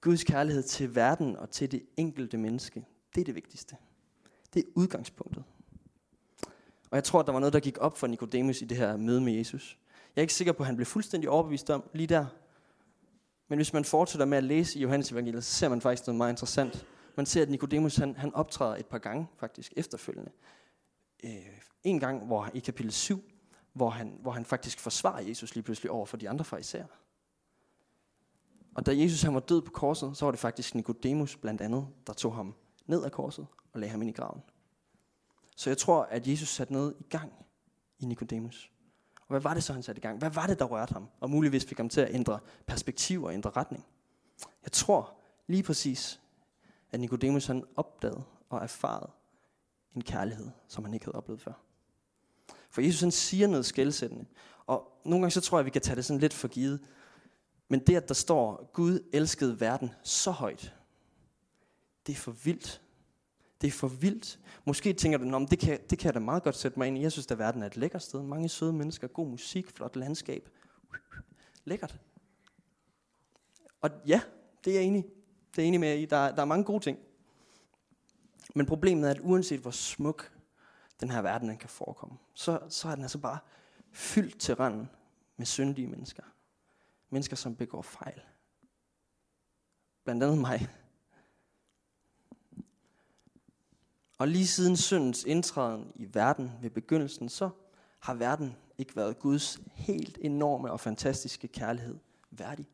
Guds 0.00 0.24
kærlighed 0.24 0.62
til 0.62 0.94
verden 0.94 1.36
og 1.36 1.50
til 1.50 1.70
det 1.70 1.86
enkelte 1.96 2.38
menneske, 2.38 2.86
det 3.14 3.20
er 3.20 3.24
det 3.24 3.34
vigtigste. 3.34 3.76
Det 4.54 4.60
er 4.60 4.70
udgangspunktet. 4.74 5.44
Og 6.90 6.96
jeg 6.96 7.04
tror, 7.04 7.20
at 7.20 7.26
der 7.26 7.32
var 7.32 7.40
noget, 7.40 7.52
der 7.52 7.60
gik 7.60 7.78
op 7.78 7.98
for 7.98 8.06
Nikodemus 8.06 8.62
i 8.62 8.64
det 8.64 8.76
her 8.76 8.96
møde 8.96 9.20
med 9.20 9.32
Jesus. 9.32 9.78
Jeg 10.16 10.20
er 10.20 10.22
ikke 10.22 10.34
sikker 10.34 10.52
på, 10.52 10.62
at 10.62 10.66
han 10.66 10.76
blev 10.76 10.86
fuldstændig 10.86 11.30
overbevist 11.30 11.70
om 11.70 11.90
lige 11.92 12.06
der. 12.06 12.26
Men 13.48 13.58
hvis 13.58 13.72
man 13.72 13.84
fortsætter 13.84 14.26
med 14.26 14.38
at 14.38 14.44
læse 14.44 14.78
i 14.78 14.82
Johannes 14.82 15.12
evangeliet, 15.12 15.44
så 15.44 15.52
ser 15.52 15.68
man 15.68 15.80
faktisk 15.80 16.06
noget 16.06 16.18
meget 16.18 16.32
interessant. 16.32 16.86
Man 17.16 17.26
ser, 17.26 17.42
at 17.42 17.50
Nikodemus 17.50 17.96
han, 17.96 18.16
han 18.16 18.34
optræder 18.34 18.76
et 18.76 18.86
par 18.86 18.98
gange 18.98 19.28
faktisk 19.38 19.72
efterfølgende. 19.76 20.30
Øh, 21.24 21.30
en 21.84 22.00
gang 22.00 22.26
hvor 22.26 22.50
i 22.54 22.58
kapitel 22.58 22.92
7, 22.92 23.22
hvor 23.72 23.90
han, 23.90 24.18
hvor 24.22 24.30
han 24.30 24.44
faktisk 24.44 24.80
forsvarer 24.80 25.22
Jesus 25.22 25.54
lige 25.54 25.64
pludselig 25.64 25.90
over 25.90 26.06
for 26.06 26.16
de 26.16 26.28
andre 26.28 26.44
farisæer. 26.44 26.86
Og 28.74 28.86
da 28.86 28.96
Jesus 28.96 29.22
han 29.22 29.34
var 29.34 29.40
død 29.40 29.62
på 29.62 29.70
korset, 29.70 30.16
så 30.16 30.24
var 30.24 30.30
det 30.32 30.40
faktisk 30.40 30.74
Nikodemus 30.74 31.36
blandt 31.36 31.60
andet, 31.60 31.86
der 32.06 32.12
tog 32.12 32.34
ham 32.34 32.54
ned 32.86 33.04
af 33.04 33.12
korset 33.12 33.46
og 33.72 33.80
lagde 33.80 33.90
ham 33.90 34.02
ind 34.02 34.10
i 34.10 34.12
graven. 34.12 34.42
Så 35.60 35.70
jeg 35.70 35.78
tror, 35.78 36.02
at 36.02 36.26
Jesus 36.26 36.48
satte 36.48 36.72
noget 36.72 36.94
i 37.00 37.02
gang 37.02 37.32
i 37.98 38.04
Nikodemus. 38.04 38.70
Og 39.20 39.26
hvad 39.28 39.40
var 39.40 39.54
det 39.54 39.64
så, 39.64 39.72
han 39.72 39.82
satte 39.82 39.98
i 39.98 40.02
gang? 40.02 40.18
Hvad 40.18 40.30
var 40.30 40.46
det, 40.46 40.58
der 40.58 40.64
rørte 40.64 40.92
ham? 40.92 41.08
Og 41.20 41.30
muligvis 41.30 41.64
fik 41.64 41.76
ham 41.76 41.88
til 41.88 42.00
at 42.00 42.14
ændre 42.14 42.38
perspektiv 42.66 43.24
og 43.24 43.34
ændre 43.34 43.50
retning. 43.50 43.86
Jeg 44.64 44.72
tror 44.72 45.14
lige 45.46 45.62
præcis, 45.62 46.20
at 46.92 47.00
Nikodemus 47.00 47.46
han 47.46 47.64
opdagede 47.76 48.22
og 48.50 48.62
erfarede 48.62 49.10
en 49.96 50.02
kærlighed, 50.02 50.50
som 50.68 50.84
han 50.84 50.94
ikke 50.94 51.06
havde 51.06 51.16
oplevet 51.16 51.40
før. 51.40 51.52
For 52.70 52.80
Jesus 52.80 53.00
han 53.00 53.10
siger 53.10 53.46
noget 53.46 53.66
skældsættende. 53.66 54.24
Og 54.66 55.00
nogle 55.04 55.22
gange 55.22 55.30
så 55.30 55.40
tror 55.40 55.58
jeg, 55.58 55.60
at 55.60 55.66
vi 55.66 55.70
kan 55.70 55.82
tage 55.82 55.96
det 55.96 56.04
sådan 56.04 56.20
lidt 56.20 56.34
for 56.34 56.48
givet. 56.48 56.80
Men 57.68 57.80
det, 57.80 57.96
at 57.96 58.08
der 58.08 58.14
står, 58.14 58.70
Gud 58.72 59.08
elskede 59.12 59.60
verden 59.60 59.90
så 60.02 60.30
højt, 60.30 60.74
det 62.06 62.12
er 62.12 62.16
for 62.16 62.32
vildt. 62.32 62.82
Det 63.60 63.66
er 63.66 63.72
for 63.72 63.88
vildt. 63.88 64.40
Måske 64.64 64.92
tænker 64.92 65.18
du, 65.18 65.46
det 65.50 65.58
kan, 65.58 65.80
det 65.90 65.98
kan 65.98 66.06
jeg 66.06 66.14
da 66.14 66.18
meget 66.20 66.42
godt 66.42 66.56
sætte 66.56 66.78
mig 66.78 66.88
ind 66.88 66.98
i. 66.98 67.02
Jeg 67.02 67.12
synes, 67.12 67.30
at 67.30 67.38
verden 67.38 67.62
er 67.62 67.66
et 67.66 67.76
lækkert 67.76 68.02
sted. 68.02 68.22
Mange 68.22 68.48
søde 68.48 68.72
mennesker, 68.72 69.06
god 69.06 69.26
musik, 69.26 69.70
flot 69.76 69.96
landskab. 69.96 70.48
Lækkert. 71.64 72.00
Og 73.80 73.90
ja, 74.06 74.20
det 74.64 74.70
er 74.70 74.74
jeg 74.74 74.84
enig. 74.84 75.04
Det 75.50 75.58
er 75.58 75.62
jeg 75.62 75.68
enig 75.68 75.80
med 75.80 75.98
i. 75.98 76.04
Der, 76.04 76.34
der 76.34 76.42
er 76.42 76.46
mange 76.46 76.64
gode 76.64 76.84
ting. 76.84 76.98
Men 78.54 78.66
problemet 78.66 79.06
er, 79.06 79.10
at 79.10 79.20
uanset 79.20 79.60
hvor 79.60 79.70
smuk 79.70 80.32
den 81.00 81.10
her 81.10 81.22
verden 81.22 81.56
kan 81.56 81.68
forekomme, 81.68 82.18
så, 82.34 82.60
så 82.68 82.88
er 82.88 82.94
den 82.94 83.02
altså 83.04 83.18
bare 83.18 83.38
fyldt 83.92 84.40
til 84.40 84.54
randen 84.54 84.90
med 85.36 85.46
syndige 85.46 85.86
mennesker. 85.86 86.22
Mennesker, 87.10 87.36
som 87.36 87.56
begår 87.56 87.82
fejl. 87.82 88.20
Blandt 90.04 90.22
andet 90.22 90.38
mig. 90.38 90.68
Og 94.20 94.28
lige 94.28 94.46
siden 94.46 94.76
syndens 94.76 95.24
indtræden 95.24 95.92
i 95.94 96.08
verden 96.12 96.52
ved 96.62 96.70
begyndelsen, 96.70 97.28
så 97.28 97.50
har 98.00 98.14
verden 98.14 98.56
ikke 98.78 98.96
været 98.96 99.18
Guds 99.18 99.60
helt 99.74 100.18
enorme 100.20 100.72
og 100.72 100.80
fantastiske 100.80 101.48
kærlighed 101.48 101.98
værdig. 102.30 102.66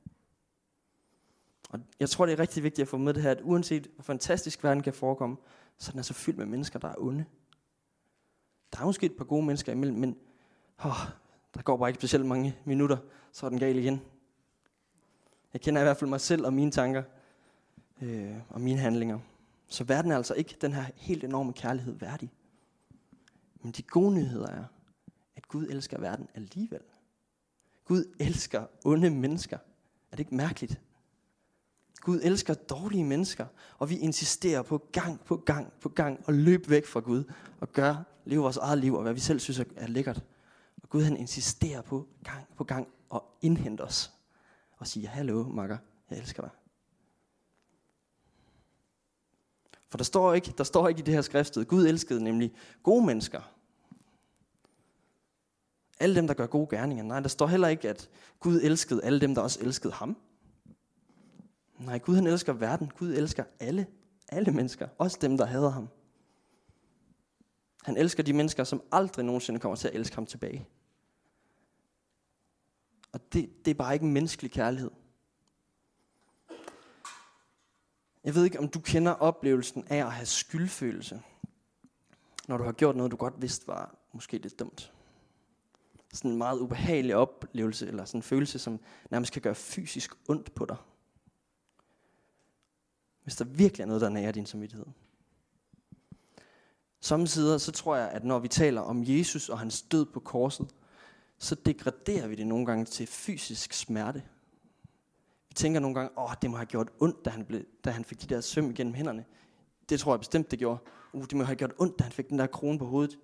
Og 1.70 1.80
jeg 2.00 2.10
tror, 2.10 2.26
det 2.26 2.32
er 2.32 2.38
rigtig 2.38 2.62
vigtigt 2.62 2.84
at 2.84 2.88
få 2.88 2.96
med 2.96 3.14
det 3.14 3.22
her, 3.22 3.30
at 3.30 3.40
uanset 3.42 3.86
hvor 3.94 4.02
fantastisk 4.02 4.64
verden 4.64 4.82
kan 4.82 4.92
forekomme, 4.92 5.36
så 5.78 5.84
den 5.84 5.88
er 5.88 5.92
den 5.92 5.98
altså 5.98 6.14
fyldt 6.14 6.38
med 6.38 6.46
mennesker, 6.46 6.78
der 6.78 6.88
er 6.88 6.94
onde. 6.98 7.24
Der 8.72 8.80
er 8.80 8.84
måske 8.84 9.06
et 9.06 9.16
par 9.16 9.24
gode 9.24 9.46
mennesker 9.46 9.72
imellem, 9.72 9.98
men 9.98 10.16
åh, 10.84 11.06
der 11.54 11.62
går 11.62 11.76
bare 11.76 11.88
ikke 11.88 11.98
specielt 11.98 12.26
mange 12.26 12.56
minutter, 12.64 12.96
så 13.32 13.46
er 13.46 13.50
den 13.50 13.58
gal 13.58 13.76
igen. 13.76 14.00
Jeg 15.52 15.60
kender 15.60 15.80
i 15.80 15.84
hvert 15.84 15.96
fald 15.96 16.10
mig 16.10 16.20
selv 16.20 16.46
og 16.46 16.52
mine 16.52 16.70
tanker 16.70 17.02
øh, 18.02 18.34
og 18.48 18.60
mine 18.60 18.78
handlinger. 18.78 19.18
Så 19.68 19.84
verden 19.84 20.10
er 20.10 20.16
altså 20.16 20.34
ikke 20.34 20.56
den 20.60 20.72
her 20.72 20.84
helt 20.94 21.24
enorme 21.24 21.52
kærlighed 21.52 21.94
værdig. 21.94 22.32
Men 23.62 23.72
de 23.72 23.82
gode 23.82 24.14
nyheder 24.14 24.48
er, 24.48 24.64
at 25.36 25.48
Gud 25.48 25.66
elsker 25.66 26.00
verden 26.00 26.28
alligevel. 26.34 26.80
Gud 27.84 28.04
elsker 28.20 28.66
onde 28.84 29.10
mennesker. 29.10 29.56
Er 30.10 30.16
det 30.16 30.18
ikke 30.18 30.34
mærkeligt? 30.34 30.80
Gud 32.00 32.20
elsker 32.22 32.54
dårlige 32.54 33.04
mennesker, 33.04 33.46
og 33.78 33.90
vi 33.90 33.96
insisterer 33.98 34.62
på 34.62 34.78
gang 34.92 35.20
på 35.20 35.36
gang 35.36 35.72
på 35.80 35.88
gang 35.88 36.24
at 36.28 36.34
løbe 36.34 36.70
væk 36.70 36.86
fra 36.86 37.00
Gud 37.00 37.24
og 37.60 37.72
gøre, 37.72 38.04
leve 38.24 38.42
vores 38.42 38.56
eget 38.56 38.78
liv 38.78 38.94
og 38.94 39.02
hvad 39.02 39.12
vi 39.12 39.20
selv 39.20 39.40
synes 39.40 39.58
er 39.76 39.86
lækkert. 39.86 40.24
Og 40.82 40.88
Gud 40.88 41.02
han 41.02 41.16
insisterer 41.16 41.82
på 41.82 42.08
gang 42.24 42.46
på 42.56 42.64
gang 42.64 42.88
at 43.14 43.20
indhente 43.42 43.80
os 43.80 44.12
og 44.78 44.86
sige, 44.86 45.06
hallo 45.06 45.42
makker, 45.42 45.78
jeg 46.10 46.18
elsker 46.18 46.42
dig. 46.42 46.50
For 49.88 49.96
der 49.96 50.04
står 50.04 50.34
ikke, 50.34 50.54
der 50.58 50.64
står 50.64 50.88
ikke 50.88 50.98
i 50.98 51.02
det 51.02 51.14
her 51.14 51.22
skriftet, 51.22 51.68
Gud 51.68 51.86
elskede 51.86 52.24
nemlig 52.24 52.54
gode 52.82 53.06
mennesker. 53.06 53.40
Alle 56.00 56.16
dem, 56.16 56.26
der 56.26 56.34
gør 56.34 56.46
gode 56.46 56.76
gerninger. 56.76 57.04
Nej, 57.04 57.20
der 57.20 57.28
står 57.28 57.46
heller 57.46 57.68
ikke, 57.68 57.88
at 57.88 58.10
Gud 58.40 58.60
elskede 58.62 59.04
alle 59.04 59.20
dem, 59.20 59.34
der 59.34 59.42
også 59.42 59.58
elskede 59.62 59.92
ham. 59.92 60.16
Nej, 61.78 61.98
Gud 61.98 62.14
han 62.14 62.26
elsker 62.26 62.52
verden. 62.52 62.90
Gud 62.98 63.08
elsker 63.08 63.44
alle. 63.60 63.86
Alle 64.28 64.52
mennesker. 64.52 64.88
Også 64.98 65.18
dem, 65.20 65.36
der 65.36 65.44
hader 65.44 65.70
ham. 65.70 65.88
Han 67.82 67.96
elsker 67.96 68.22
de 68.22 68.32
mennesker, 68.32 68.64
som 68.64 68.82
aldrig 68.92 69.24
nogensinde 69.24 69.60
kommer 69.60 69.76
til 69.76 69.88
at 69.88 69.94
elske 69.94 70.14
ham 70.14 70.26
tilbage. 70.26 70.68
Og 73.12 73.32
det, 73.32 73.64
det 73.64 73.70
er 73.70 73.74
bare 73.74 73.94
ikke 73.94 74.06
en 74.06 74.12
menneskelig 74.12 74.50
kærlighed. 74.50 74.90
Jeg 78.26 78.34
ved 78.34 78.44
ikke, 78.44 78.58
om 78.58 78.68
du 78.68 78.80
kender 78.80 79.12
oplevelsen 79.12 79.84
af 79.88 79.96
at 79.96 80.12
have 80.12 80.26
skyldfølelse, 80.26 81.22
når 82.48 82.56
du 82.56 82.64
har 82.64 82.72
gjort 82.72 82.96
noget, 82.96 83.12
du 83.12 83.16
godt 83.16 83.42
vidste 83.42 83.68
var 83.68 83.94
måske 84.12 84.38
lidt 84.38 84.58
dumt. 84.58 84.92
Sådan 86.12 86.30
en 86.30 86.38
meget 86.38 86.58
ubehagelig 86.58 87.16
oplevelse, 87.16 87.86
eller 87.86 88.04
sådan 88.04 88.18
en 88.18 88.22
følelse, 88.22 88.58
som 88.58 88.80
nærmest 89.10 89.32
kan 89.32 89.42
gøre 89.42 89.54
fysisk 89.54 90.14
ondt 90.28 90.54
på 90.54 90.64
dig. 90.64 90.76
Hvis 93.22 93.36
der 93.36 93.44
virkelig 93.44 93.82
er 93.82 93.86
noget, 93.86 94.02
der 94.02 94.08
nærer 94.08 94.32
din 94.32 94.46
samvittighed. 94.46 94.86
Samtidig 97.00 97.60
så 97.60 97.72
tror 97.72 97.96
jeg, 97.96 98.10
at 98.10 98.24
når 98.24 98.38
vi 98.38 98.48
taler 98.48 98.80
om 98.80 99.04
Jesus 99.06 99.48
og 99.48 99.58
hans 99.58 99.82
død 99.82 100.06
på 100.06 100.20
korset, 100.20 100.74
så 101.38 101.54
degraderer 101.54 102.26
vi 102.26 102.34
det 102.34 102.46
nogle 102.46 102.66
gange 102.66 102.84
til 102.84 103.06
fysisk 103.06 103.72
smerte 103.72 104.22
tænker 105.56 105.80
nogle 105.80 105.94
gange, 105.94 106.18
åh, 106.18 106.30
det 106.42 106.50
må 106.50 106.56
have 106.56 106.66
gjort 106.66 106.90
ondt, 107.00 107.24
da 107.24 107.30
han, 107.30 107.44
blev, 107.44 107.64
da 107.84 107.90
han 107.90 108.04
fik 108.04 108.22
de 108.22 108.26
der 108.26 108.40
søm 108.40 108.70
igennem 108.70 108.94
hænderne. 108.94 109.24
Det 109.88 110.00
tror 110.00 110.12
jeg 110.12 110.20
bestemt, 110.20 110.50
det 110.50 110.58
gjorde. 110.58 110.78
Uh, 111.12 111.22
det 111.22 111.36
må 111.36 111.44
have 111.44 111.56
gjort 111.56 111.72
ondt, 111.78 111.98
da 111.98 112.04
han 112.04 112.12
fik 112.12 112.28
den 112.28 112.38
der 112.38 112.46
krone 112.46 112.78
på 112.78 112.86
hovedet. 112.86 113.18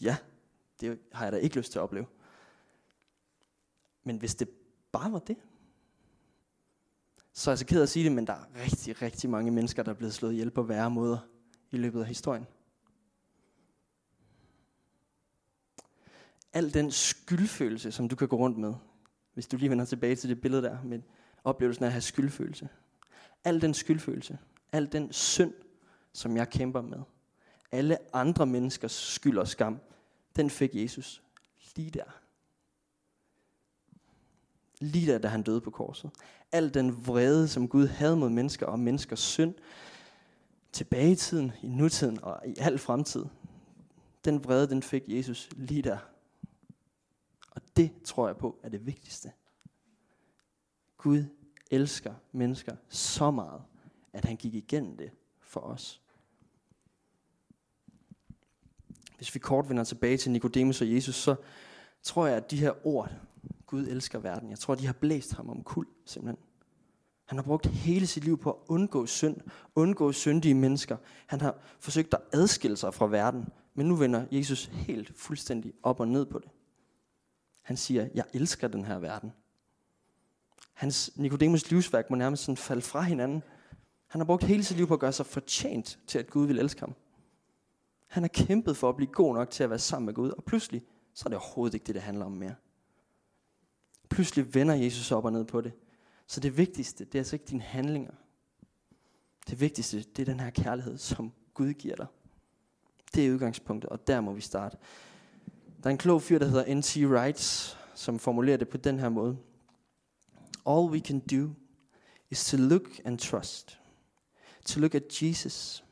Ja, 0.00 0.16
det 0.80 0.98
har 1.12 1.24
jeg 1.24 1.32
da 1.32 1.36
ikke 1.36 1.56
lyst 1.56 1.72
til 1.72 1.78
at 1.78 1.82
opleve. 1.82 2.06
Men 4.04 4.16
hvis 4.16 4.34
det 4.34 4.48
bare 4.92 5.12
var 5.12 5.18
det, 5.18 5.36
så 7.32 7.50
er 7.50 7.52
jeg 7.52 7.58
så 7.58 7.66
ked 7.66 7.78
af 7.78 7.82
at 7.82 7.88
sige 7.88 8.04
det, 8.04 8.12
men 8.12 8.26
der 8.26 8.32
er 8.32 8.62
rigtig, 8.64 9.02
rigtig 9.02 9.30
mange 9.30 9.50
mennesker, 9.50 9.82
der 9.82 9.90
er 9.90 9.96
blevet 9.96 10.14
slået 10.14 10.32
ihjel 10.32 10.50
på 10.50 10.62
værre 10.62 10.90
måder 10.90 11.18
i 11.70 11.76
løbet 11.76 12.00
af 12.00 12.06
historien. 12.06 12.46
Al 16.52 16.74
den 16.74 16.90
skyldfølelse, 16.90 17.92
som 17.92 18.08
du 18.08 18.16
kan 18.16 18.28
gå 18.28 18.36
rundt 18.36 18.58
med, 18.58 18.74
hvis 19.34 19.46
du 19.46 19.56
lige 19.56 19.70
vender 19.70 19.84
tilbage 19.84 20.16
til 20.16 20.28
det 20.28 20.40
billede 20.40 20.62
der, 20.62 20.82
med 20.82 21.02
oplevelsen 21.44 21.84
af 21.84 21.88
at 21.88 21.92
have 21.92 22.00
skyldfølelse. 22.00 22.68
Al 23.44 23.60
den 23.60 23.74
skyldfølelse, 23.74 24.38
al 24.72 24.92
den 24.92 25.12
synd, 25.12 25.54
som 26.12 26.36
jeg 26.36 26.50
kæmper 26.50 26.80
med, 26.80 26.98
alle 27.72 27.98
andre 28.14 28.46
menneskers 28.46 28.92
skyld 28.92 29.38
og 29.38 29.48
skam, 29.48 29.80
den 30.36 30.50
fik 30.50 30.74
Jesus 30.74 31.22
lige 31.76 31.90
der. 31.90 32.04
Lige 34.80 35.12
der, 35.12 35.18
da 35.18 35.28
han 35.28 35.42
døde 35.42 35.60
på 35.60 35.70
korset. 35.70 36.10
Al 36.52 36.74
den 36.74 37.06
vrede, 37.06 37.48
som 37.48 37.68
Gud 37.68 37.86
havde 37.86 38.16
mod 38.16 38.30
mennesker 38.30 38.66
og 38.66 38.78
menneskers 38.78 39.20
synd, 39.20 39.54
tilbage 40.72 41.12
i 41.12 41.16
tiden, 41.16 41.52
i 41.62 41.68
nutiden 41.68 42.18
og 42.22 42.40
i 42.46 42.54
al 42.58 42.78
fremtid, 42.78 43.24
den 44.24 44.44
vrede, 44.44 44.68
den 44.68 44.82
fik 44.82 45.02
Jesus 45.06 45.48
lige 45.56 45.82
der. 45.82 45.98
Og 47.50 47.62
Det 47.76 47.92
tror 48.04 48.26
jeg 48.26 48.36
på 48.36 48.58
er 48.62 48.68
det 48.68 48.86
vigtigste. 48.86 49.32
Gud 51.04 51.24
elsker 51.70 52.14
mennesker 52.32 52.76
så 52.88 53.30
meget, 53.30 53.62
at 54.12 54.24
han 54.24 54.36
gik 54.36 54.54
igennem 54.54 54.96
det 54.96 55.10
for 55.40 55.60
os. 55.60 56.02
Hvis 59.16 59.34
vi 59.34 59.38
kort 59.38 59.68
vender 59.68 59.84
tilbage 59.84 60.16
til 60.16 60.30
Nikodemus 60.30 60.80
og 60.80 60.92
Jesus, 60.92 61.14
så 61.14 61.36
tror 62.02 62.26
jeg, 62.26 62.36
at 62.36 62.50
de 62.50 62.56
her 62.56 62.86
ord, 62.86 63.12
Gud 63.66 63.86
elsker 63.86 64.18
verden, 64.18 64.50
jeg 64.50 64.58
tror, 64.58 64.74
de 64.74 64.86
har 64.86 64.92
blæst 64.92 65.32
ham 65.32 65.50
om 65.50 65.62
kul, 65.62 65.86
simpelthen. 66.04 66.44
Han 67.24 67.38
har 67.38 67.42
brugt 67.42 67.66
hele 67.66 68.06
sit 68.06 68.24
liv 68.24 68.38
på 68.38 68.50
at 68.50 68.58
undgå 68.68 69.06
synd, 69.06 69.36
undgå 69.74 70.12
syndige 70.12 70.54
mennesker. 70.54 70.96
Han 71.26 71.40
har 71.40 71.58
forsøgt 71.78 72.14
at 72.14 72.20
adskille 72.32 72.76
sig 72.76 72.94
fra 72.94 73.06
verden, 73.06 73.48
men 73.74 73.86
nu 73.86 73.96
vender 73.96 74.26
Jesus 74.30 74.64
helt 74.64 75.18
fuldstændig 75.18 75.72
op 75.82 76.00
og 76.00 76.08
ned 76.08 76.26
på 76.26 76.38
det. 76.38 76.50
Han 77.62 77.76
siger, 77.76 78.08
jeg 78.14 78.24
elsker 78.32 78.68
den 78.68 78.84
her 78.84 78.98
verden. 78.98 79.32
Hans 80.72 81.16
Nikodemus 81.16 81.70
livsværk 81.70 82.10
må 82.10 82.16
nærmest 82.16 82.42
sådan 82.42 82.56
falde 82.56 82.82
fra 82.82 83.02
hinanden. 83.02 83.42
Han 84.06 84.20
har 84.20 84.24
brugt 84.24 84.44
hele 84.44 84.64
sit 84.64 84.76
liv 84.76 84.86
på 84.86 84.94
at 84.94 85.00
gøre 85.00 85.12
sig 85.12 85.26
fortjent 85.26 85.98
til, 86.06 86.18
at 86.18 86.30
Gud 86.30 86.46
vil 86.46 86.58
elske 86.58 86.80
ham. 86.80 86.94
Han 88.06 88.22
har 88.22 88.28
kæmpet 88.28 88.76
for 88.76 88.88
at 88.88 88.96
blive 88.96 89.12
god 89.12 89.34
nok 89.34 89.50
til 89.50 89.64
at 89.64 89.70
være 89.70 89.78
sammen 89.78 90.06
med 90.06 90.14
Gud, 90.14 90.30
og 90.30 90.44
pludselig, 90.44 90.82
så 91.14 91.22
er 91.26 91.28
det 91.28 91.38
overhovedet 91.38 91.74
ikke 91.74 91.86
det, 91.86 91.94
det 91.94 92.02
handler 92.02 92.24
om 92.24 92.32
mere. 92.32 92.54
Pludselig 94.08 94.54
vender 94.54 94.74
Jesus 94.74 95.12
op 95.12 95.24
og 95.24 95.32
ned 95.32 95.44
på 95.44 95.60
det. 95.60 95.72
Så 96.26 96.40
det 96.40 96.56
vigtigste, 96.56 97.04
det 97.04 97.14
er 97.14 97.18
altså 97.18 97.36
ikke 97.36 97.46
dine 97.46 97.62
handlinger. 97.62 98.12
Det 99.50 99.60
vigtigste, 99.60 100.02
det 100.02 100.18
er 100.18 100.32
den 100.32 100.40
her 100.40 100.50
kærlighed, 100.50 100.98
som 100.98 101.32
Gud 101.54 101.72
giver 101.72 101.96
dig. 101.96 102.06
Det 103.14 103.26
er 103.26 103.32
udgangspunktet, 103.32 103.90
og 103.90 104.06
der 104.06 104.20
må 104.20 104.32
vi 104.32 104.40
starte. 104.40 104.76
Der 105.82 105.86
er 105.86 105.90
en 105.90 105.98
klog 105.98 106.22
fyr, 106.22 106.38
der 106.38 106.46
hedder 106.46 106.74
N.T. 106.74 106.96
Wright, 106.96 107.78
som 107.94 108.18
formulerer 108.18 108.56
det 108.56 108.68
på 108.68 108.76
den 108.76 108.98
her 108.98 109.08
måde. 109.08 109.36
All 110.66 110.90
we 110.90 111.00
can 111.00 111.18
do 111.20 111.54
is 112.30 112.44
to 112.44 112.56
look 112.56 112.88
and 113.04 113.18
trust. 113.18 113.80
To 114.64 114.80
look 114.80 114.94
at 114.94 115.22
Jesus. 115.22 115.84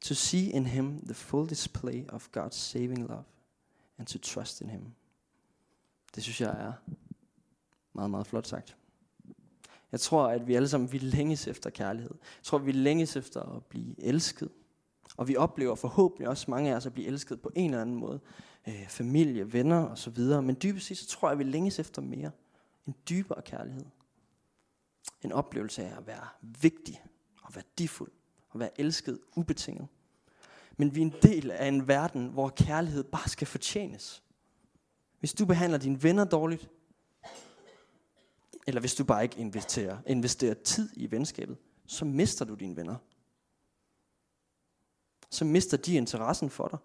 To 0.00 0.14
see 0.14 0.50
in 0.50 0.66
him 0.66 1.00
the 1.04 1.14
full 1.14 1.48
display 1.48 2.04
of 2.08 2.28
God's 2.32 2.56
saving 2.56 3.08
love. 3.08 3.24
And 3.98 4.06
to 4.06 4.18
trust 4.18 4.60
in 4.60 4.70
him. 4.70 4.82
Det 6.14 6.22
synes 6.22 6.40
jeg 6.40 6.50
er 6.50 6.72
meget, 7.92 8.10
meget 8.10 8.26
flot 8.26 8.46
sagt. 8.46 8.76
Jeg 9.92 10.00
tror, 10.00 10.28
at 10.28 10.46
vi 10.46 10.54
alle 10.54 10.68
sammen 10.68 10.92
vi 10.92 10.98
længes 10.98 11.46
efter 11.46 11.70
kærlighed. 11.70 12.14
Jeg 12.20 12.44
tror, 12.44 12.58
vi 12.58 12.72
længes 12.72 13.16
efter 13.16 13.42
at 13.42 13.64
blive 13.64 13.94
elsket. 13.98 14.48
Og 15.16 15.28
vi 15.28 15.36
oplever 15.36 15.74
forhåbentlig 15.74 16.28
også 16.28 16.50
mange 16.50 16.70
af 16.70 16.76
os 16.76 16.86
at 16.86 16.92
blive 16.92 17.06
elsket 17.06 17.40
på 17.40 17.50
en 17.54 17.70
eller 17.70 17.80
anden 17.80 17.96
måde. 17.96 18.20
Øh, 18.68 18.88
familie, 18.88 19.52
venner 19.52 19.82
og 19.82 19.98
så 19.98 20.10
videre. 20.10 20.42
Men 20.42 20.56
dybest 20.62 20.86
set, 20.86 20.98
så 20.98 21.06
tror 21.06 21.28
jeg, 21.28 21.32
at 21.32 21.38
vi 21.38 21.44
længes 21.44 21.78
efter 21.78 22.02
mere. 22.02 22.30
En 22.86 22.94
dybere 23.08 23.42
kærlighed. 23.42 23.84
En 25.22 25.32
oplevelse 25.32 25.84
af 25.84 25.96
at 25.96 26.06
være 26.06 26.28
vigtig 26.40 27.02
og 27.42 27.54
værdifuld. 27.54 28.10
Og 28.48 28.60
være 28.60 28.80
elsket 28.80 29.20
ubetinget. 29.34 29.88
Men 30.76 30.94
vi 30.94 31.00
er 31.00 31.04
en 31.04 31.14
del 31.22 31.50
af 31.50 31.68
en 31.68 31.88
verden, 31.88 32.28
hvor 32.28 32.48
kærlighed 32.48 33.04
bare 33.04 33.28
skal 33.28 33.46
fortjenes. 33.46 34.22
Hvis 35.18 35.34
du 35.34 35.46
behandler 35.46 35.78
dine 35.78 36.02
venner 36.02 36.24
dårligt, 36.24 36.70
eller 38.66 38.80
hvis 38.80 38.94
du 38.94 39.04
bare 39.04 39.22
ikke 39.22 39.38
investerer, 39.38 39.98
investerer 40.06 40.54
tid 40.54 40.90
i 40.96 41.10
venskabet, 41.10 41.56
så 41.86 42.04
mister 42.04 42.44
du 42.44 42.54
dine 42.54 42.76
venner. 42.76 42.96
Så 45.30 45.44
mister 45.44 45.76
de 45.76 45.94
interessen 45.94 46.50
for 46.50 46.68
dig. 46.68 46.78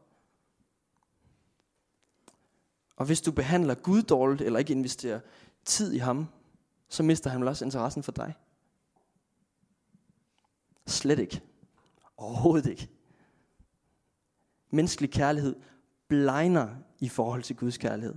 Og 2.95 3.05
hvis 3.05 3.21
du 3.21 3.31
behandler 3.31 3.75
Gud 3.75 4.01
dårligt, 4.01 4.41
eller 4.41 4.59
ikke 4.59 4.73
investerer 4.73 5.19
tid 5.65 5.93
i 5.93 5.97
ham, 5.97 6.27
så 6.91 7.03
mister 7.03 7.29
han 7.29 7.41
vel 7.41 7.47
også 7.47 7.65
interessen 7.65 8.03
for 8.03 8.11
dig. 8.11 8.33
Slet 10.87 11.19
ikke. 11.19 11.41
Overhovedet 12.17 12.69
ikke. 12.69 12.89
Menneskelig 14.69 15.11
kærlighed 15.11 15.55
blegner 16.07 16.75
i 16.99 17.09
forhold 17.09 17.43
til 17.43 17.55
Guds 17.55 17.77
kærlighed. 17.77 18.15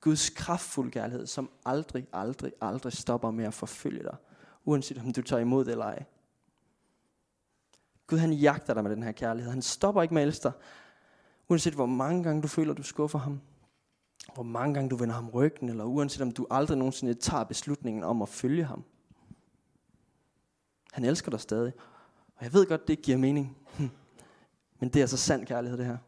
Guds 0.00 0.30
kraftfuld 0.30 0.92
kærlighed, 0.92 1.26
som 1.26 1.50
aldrig, 1.64 2.06
aldrig, 2.12 2.52
aldrig 2.60 2.92
stopper 2.92 3.30
med 3.30 3.44
at 3.44 3.54
forfølge 3.54 4.02
dig, 4.02 4.16
uanset 4.64 4.98
om 4.98 5.12
du 5.12 5.22
tager 5.22 5.40
imod 5.40 5.64
det 5.64 5.72
eller 5.72 5.84
ej. 5.84 6.04
Gud 8.06 8.18
han 8.18 8.32
jagter 8.32 8.74
dig 8.74 8.82
med 8.82 8.90
den 8.90 9.02
her 9.02 9.12
kærlighed. 9.12 9.52
Han 9.52 9.62
stopper 9.62 10.02
ikke 10.02 10.14
med 10.14 10.22
at 10.22 10.28
elske 10.28 10.42
dig, 10.42 10.52
uanset 11.48 11.74
hvor 11.74 11.86
mange 11.86 12.22
gange 12.22 12.42
du 12.42 12.48
føler, 12.48 12.74
du 12.74 12.82
skuffer 12.82 13.18
ham. 13.18 13.40
Hvor 14.34 14.42
mange 14.42 14.74
gange 14.74 14.90
du 14.90 14.96
vender 14.96 15.14
ham 15.14 15.28
ryggen, 15.28 15.68
eller 15.68 15.84
uanset 15.84 16.22
om 16.22 16.30
du 16.30 16.46
aldrig 16.50 16.78
nogensinde 16.78 17.14
tager 17.14 17.44
beslutningen 17.44 18.04
om 18.04 18.22
at 18.22 18.28
følge 18.28 18.64
ham. 18.64 18.84
Han 20.92 21.04
elsker 21.04 21.30
dig 21.30 21.40
stadig. 21.40 21.72
Og 22.36 22.44
jeg 22.44 22.52
ved 22.52 22.66
godt, 22.66 22.88
det 22.88 22.90
ikke 22.90 23.02
giver 23.02 23.18
mening. 23.18 23.56
Men 24.80 24.88
det 24.88 25.02
er 25.02 25.06
så 25.06 25.16
sand 25.16 25.46
kærlighed, 25.46 25.78
det 25.78 25.86
her. 25.86 25.98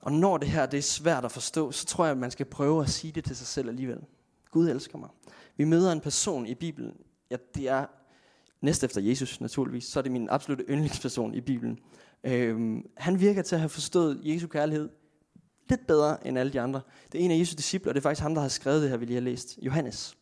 Og 0.00 0.12
når 0.12 0.38
det 0.38 0.48
her 0.48 0.66
det 0.66 0.78
er 0.78 0.82
svært 0.82 1.24
at 1.24 1.32
forstå, 1.32 1.72
så 1.72 1.86
tror 1.86 2.04
jeg, 2.04 2.12
at 2.12 2.18
man 2.18 2.30
skal 2.30 2.46
prøve 2.46 2.82
at 2.82 2.90
sige 2.90 3.12
det 3.12 3.24
til 3.24 3.36
sig 3.36 3.46
selv 3.46 3.68
alligevel. 3.68 4.04
Gud 4.50 4.68
elsker 4.68 4.98
mig. 4.98 5.08
Vi 5.56 5.64
møder 5.64 5.92
en 5.92 6.00
person 6.00 6.46
i 6.46 6.54
Bibelen. 6.54 6.96
Ja, 7.30 7.36
det 7.54 7.68
er 7.68 7.86
næst 8.60 8.84
efter 8.84 9.00
Jesus 9.00 9.40
naturligvis, 9.40 9.84
så 9.84 10.00
er 10.00 10.02
det 10.02 10.12
min 10.12 10.28
absolutte 10.30 10.64
yndlingsperson 10.68 11.34
i 11.34 11.40
Bibelen. 11.40 11.78
Øhm, 12.24 12.90
han 12.96 13.20
virker 13.20 13.42
til 13.42 13.54
at 13.54 13.60
have 13.60 13.68
forstået 13.68 14.20
Jesu 14.24 14.46
kærlighed 14.46 14.88
lidt 15.70 15.86
bedre 15.86 16.26
end 16.26 16.38
alle 16.38 16.52
de 16.52 16.60
andre. 16.60 16.80
Det 17.12 17.20
er 17.20 17.24
en 17.24 17.30
af 17.30 17.38
Jesu 17.38 17.54
discipler, 17.56 17.90
og 17.90 17.94
det 17.94 18.00
er 18.00 18.02
faktisk 18.02 18.22
ham, 18.22 18.34
der 18.34 18.42
har 18.42 18.48
skrevet 18.48 18.82
det 18.82 18.90
her, 18.90 18.96
vi 18.96 19.04
lige 19.04 19.14
har 19.14 19.20
læst. 19.20 19.58
Johannes. 19.62 20.16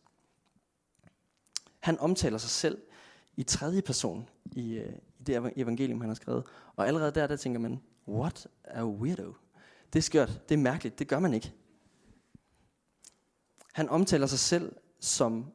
Han 1.79 1.99
omtaler 1.99 2.37
sig 2.37 2.49
selv 2.49 2.77
i 3.37 3.43
tredje 3.43 3.81
person 3.81 4.29
i, 4.51 4.73
øh, 4.73 4.93
i 5.19 5.23
det 5.23 5.53
evangelium, 5.55 6.01
han 6.01 6.09
har 6.09 6.15
skrevet. 6.15 6.43
Og 6.75 6.87
allerede 6.87 7.11
der, 7.11 7.27
der 7.27 7.35
tænker 7.35 7.59
man, 7.59 7.81
what 8.07 8.47
a 8.63 8.85
weirdo. 8.85 9.33
Det 9.93 9.99
er 9.99 10.03
skørt, 10.03 10.41
det 10.49 10.55
er 10.55 10.59
mærkeligt, 10.59 10.99
det 10.99 11.07
gør 11.07 11.19
man 11.19 11.33
ikke. 11.33 11.53
Han 13.73 13.89
omtaler 13.89 14.27
sig 14.27 14.39
selv 14.39 14.75
som 14.99 15.51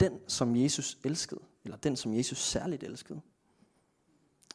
den, 0.00 0.20
som 0.28 0.56
Jesus 0.56 0.98
elskede, 1.04 1.40
eller 1.64 1.76
den, 1.76 1.96
som 1.96 2.14
Jesus 2.14 2.38
særligt 2.38 2.82
elskede. 2.82 3.20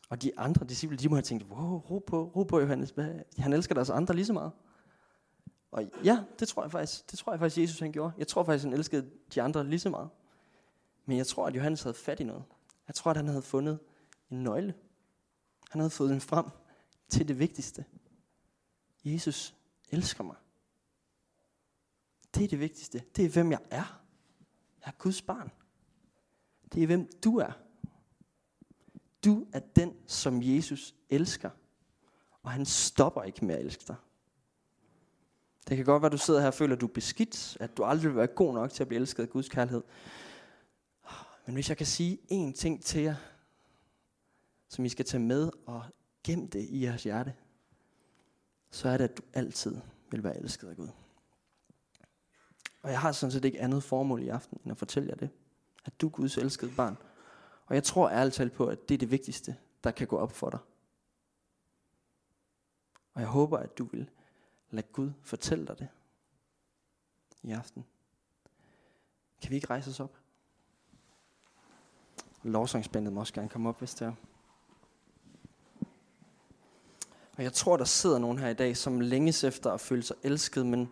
Og 0.10 0.22
de 0.22 0.40
andre 0.40 0.66
disciple, 0.66 0.98
de 0.98 1.10
må 1.10 1.16
have 1.16 1.24
tænkt, 1.24 1.46
wow, 1.52 1.78
ro 1.78 2.00
på, 2.00 2.32
ro 2.36 2.44
på 2.44 2.60
Johannes, 2.60 2.94
han 3.38 3.54
elsker 3.54 3.76
deres 3.76 3.90
andre 3.90 4.16
lige 4.16 4.26
så 4.26 4.34
meget. 4.34 4.52
Og 5.72 5.84
ja, 6.04 6.24
det 6.40 6.48
tror 6.48 6.64
jeg 6.64 6.72
faktisk, 6.72 7.12
det 7.12 7.20
tror 7.20 7.32
jeg 7.32 7.40
faktisk, 7.40 7.62
Jesus 7.62 7.80
han 7.80 7.92
gjorde. 7.92 8.14
Jeg 8.18 8.28
tror 8.28 8.44
faktisk, 8.44 8.64
han 8.64 8.74
elskede 8.74 9.10
de 9.36 9.42
andre 9.42 9.68
lige 9.68 9.80
så 9.80 9.90
meget. 9.90 10.10
Men 11.06 11.18
jeg 11.18 11.28
tror, 11.28 11.48
at 11.48 11.56
Johannes 11.56 11.84
havde 11.84 11.94
fat 11.94 12.20
i 12.20 12.24
noget. 12.24 12.44
Jeg 12.88 12.96
tror, 12.96 13.12
at 13.12 13.18
han 13.18 13.28
havde 13.28 13.42
fundet 13.42 13.80
en 14.32 14.44
nøgle. 14.44 14.74
Han 15.70 15.82
havde 15.82 15.90
fået 15.90 16.10
den 16.10 16.22
frem 16.22 16.46
til 17.10 17.28
det 17.28 17.40
vigtigste. 17.40 17.86
Jesus 19.06 19.56
elsker 19.90 20.24
mig. 20.24 20.36
Det 22.36 22.44
er 22.44 22.48
det 22.48 22.60
vigtigste. 22.60 23.04
Det 23.16 23.26
er, 23.26 23.30
hvem 23.30 23.52
jeg 23.52 23.60
er. 23.72 24.02
Jeg 24.80 24.88
er 24.88 24.92
Guds 24.98 25.22
barn. 25.22 25.52
Det 26.74 26.84
er, 26.84 26.88
hvem 26.88 27.10
du 27.24 27.38
er. 27.38 27.52
Du 29.26 29.48
er 29.54 29.60
den, 29.60 29.94
som 30.08 30.40
Jesus 30.44 30.96
elsker. 31.10 31.50
Og 32.44 32.52
han 32.52 32.66
stopper 32.66 33.24
ikke 33.24 33.46
med 33.46 33.56
at 33.56 33.62
elske 33.62 33.84
dig. 33.88 33.96
Det 35.68 35.78
kan 35.78 35.86
godt 35.86 36.02
være, 36.02 36.08
at 36.08 36.12
du 36.12 36.18
sidder 36.18 36.40
her 36.40 36.48
og 36.48 36.54
føler, 36.54 36.76
at 36.76 36.82
du 36.82 36.88
er 36.88 36.94
beskidt, 36.94 37.58
at 37.60 37.78
du 37.78 37.84
aldrig 37.84 38.10
vil 38.10 38.16
være 38.16 38.28
god 38.28 38.54
nok 38.54 38.72
til 38.72 38.84
at 38.84 38.88
blive 38.88 39.00
elsket 39.00 39.24
af 39.24 39.30
Guds 39.30 39.50
kærlighed. 39.50 39.82
Men 41.46 41.54
hvis 41.54 41.70
jeg 41.70 41.78
kan 41.78 41.86
sige 41.86 42.18
én 42.32 42.54
ting 42.54 42.84
til 42.84 43.02
jer, 43.02 43.16
som 44.68 44.86
I 44.86 44.90
skal 44.90 45.06
tage 45.06 45.24
med 45.24 45.50
og 45.66 45.84
gemme 46.24 46.48
det 46.48 46.60
i 46.70 46.84
jeres 46.84 47.04
hjerte, 47.04 47.34
så 48.72 48.90
er 48.90 48.98
det, 48.98 49.04
at 49.04 49.18
du 49.18 49.24
altid 49.34 49.78
vil 50.12 50.24
være 50.24 50.38
elsket 50.38 50.68
af 50.68 50.76
Gud. 50.76 50.90
Og 52.82 52.92
jeg 52.92 53.00
har 53.00 53.12
sådan 53.12 53.32
set 53.32 53.46
ikke 53.46 53.62
andet 53.62 53.84
formål 53.84 54.24
i 54.24 54.28
aften, 54.28 54.60
end 54.64 54.72
at 54.72 54.78
fortælle 54.78 55.10
jer 55.10 55.16
det. 55.16 55.30
At 55.86 56.02
du 56.02 56.08
er 56.08 56.12
Guds 56.12 56.38
elskede 56.38 56.72
barn. 56.78 56.98
Og 57.70 57.76
jeg 57.76 57.84
tror 57.84 58.10
ærligt 58.10 58.36
talt 58.36 58.54
på, 58.54 58.68
at 58.68 58.90
det 58.90 58.96
er 58.96 59.00
det 59.00 59.12
vigtigste, 59.12 59.56
der 59.84 59.92
kan 59.92 60.08
gå 60.08 60.18
op 60.18 60.32
for 60.32 60.50
dig. 60.50 60.60
Og 63.14 63.22
jeg 63.22 63.30
håber, 63.30 63.58
at 63.58 63.78
du 63.78 63.84
vil 63.84 64.10
lade 64.72 64.88
Gud 64.94 65.12
fortælle 65.22 65.68
dig 65.68 65.80
det 65.80 65.88
i 67.44 67.52
aften. 67.52 67.86
Kan 69.42 69.50
vi 69.50 69.56
ikke 69.56 69.70
rejse 69.70 69.90
os 69.90 70.00
op? 70.00 70.18
Lovsangsbandet 72.44 73.14
må 73.14 73.20
også 73.20 73.34
gerne 73.34 73.50
komme 73.50 73.70
op, 73.70 73.80
hvis 73.80 73.94
det 73.94 74.08
er. 74.08 74.14
Og 77.38 77.44
jeg 77.44 77.54
tror, 77.54 77.78
der 77.78 77.86
sidder 77.86 78.20
nogen 78.20 78.40
her 78.40 78.50
i 78.50 78.54
dag, 78.54 78.78
som 78.78 79.00
længes 79.00 79.44
efter 79.44 79.72
at 79.72 79.82
føle 79.82 80.04
sig 80.04 80.16
elsket, 80.24 80.66
men 80.66 80.92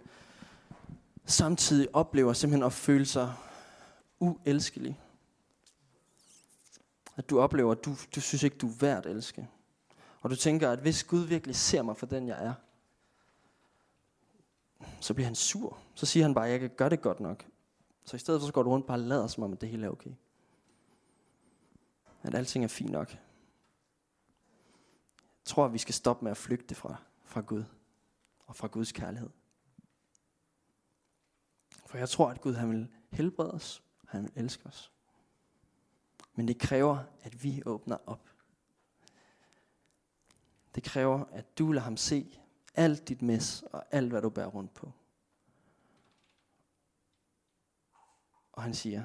samtidig 1.26 1.96
oplever 1.96 2.34
simpelthen 2.34 2.66
at 2.66 2.74
føle 2.74 3.06
sig 3.06 3.34
uelskelig. 4.20 5.00
At 7.17 7.30
du 7.30 7.39
oplever, 7.39 7.71
at 7.71 7.86
du, 7.86 7.95
du 8.15 8.21
synes 8.21 8.43
ikke, 8.43 8.58
du 8.58 8.67
er 8.67 8.77
værd 8.80 9.06
at 9.06 9.12
elske. 9.12 9.47
Og 10.21 10.30
du 10.30 10.36
tænker, 10.36 10.71
at 10.71 10.80
hvis 10.80 11.03
Gud 11.03 11.25
virkelig 11.25 11.56
ser 11.56 11.82
mig 11.82 11.97
for 11.97 12.06
den, 12.06 12.27
jeg 12.27 12.45
er, 12.45 12.53
så 15.01 15.13
bliver 15.13 15.25
han 15.25 15.36
sur. 15.36 15.80
Så 15.95 16.06
siger 16.06 16.23
han 16.23 16.34
bare, 16.34 16.45
jeg 16.45 16.60
kan 16.60 16.69
gøre 16.69 16.89
det 16.89 17.01
godt 17.01 17.19
nok. 17.19 17.45
Så 18.03 18.15
i 18.15 18.19
stedet 18.19 18.41
for 18.41 18.45
så 18.45 18.53
går 18.53 18.63
du 18.63 18.69
rundt 18.69 18.88
bare 18.88 18.95
og 18.95 18.99
lader 18.99 19.27
som 19.27 19.43
om, 19.43 19.53
at 19.53 19.62
det 19.62 19.69
hele 19.69 19.86
er 19.86 19.89
okay. 19.89 20.12
At 22.23 22.36
alting 22.36 22.63
er 22.63 22.67
fint 22.67 22.91
nok. 22.91 23.12
Jeg 23.12 23.19
tror, 25.45 25.65
at 25.65 25.73
vi 25.73 25.77
skal 25.77 25.93
stoppe 25.93 26.23
med 26.23 26.32
at 26.32 26.38
flygte 26.38 26.75
fra, 26.75 26.95
fra 27.23 27.41
Gud 27.41 27.63
og 28.39 28.56
fra 28.56 28.67
Guds 28.67 28.91
kærlighed. 28.91 29.30
For 31.86 31.97
jeg 31.97 32.10
tror, 32.10 32.30
at 32.30 32.41
Gud 32.41 32.53
han 32.53 32.69
vil 32.69 32.88
helbrede 33.10 33.51
os. 33.51 33.84
Han 34.08 34.23
vil 34.23 34.32
elske 34.36 34.65
os. 34.65 34.91
Men 36.38 36.47
det 36.47 36.60
kræver, 36.60 36.97
at 37.23 37.43
vi 37.43 37.63
åbner 37.65 37.97
op. 38.06 38.30
Det 40.76 40.84
kræver, 40.84 41.26
at 41.32 41.58
du 41.58 41.71
lader 41.71 41.84
ham 41.84 41.97
se 41.97 42.39
alt 42.76 43.08
dit 43.08 43.21
mess 43.21 43.62
og 43.62 43.86
alt, 43.91 44.10
hvad 44.10 44.21
du 44.21 44.30
bærer 44.30 44.47
rundt 44.47 44.73
på. 44.73 44.91
Og 48.52 48.63
han 48.63 48.73
siger, 48.73 49.04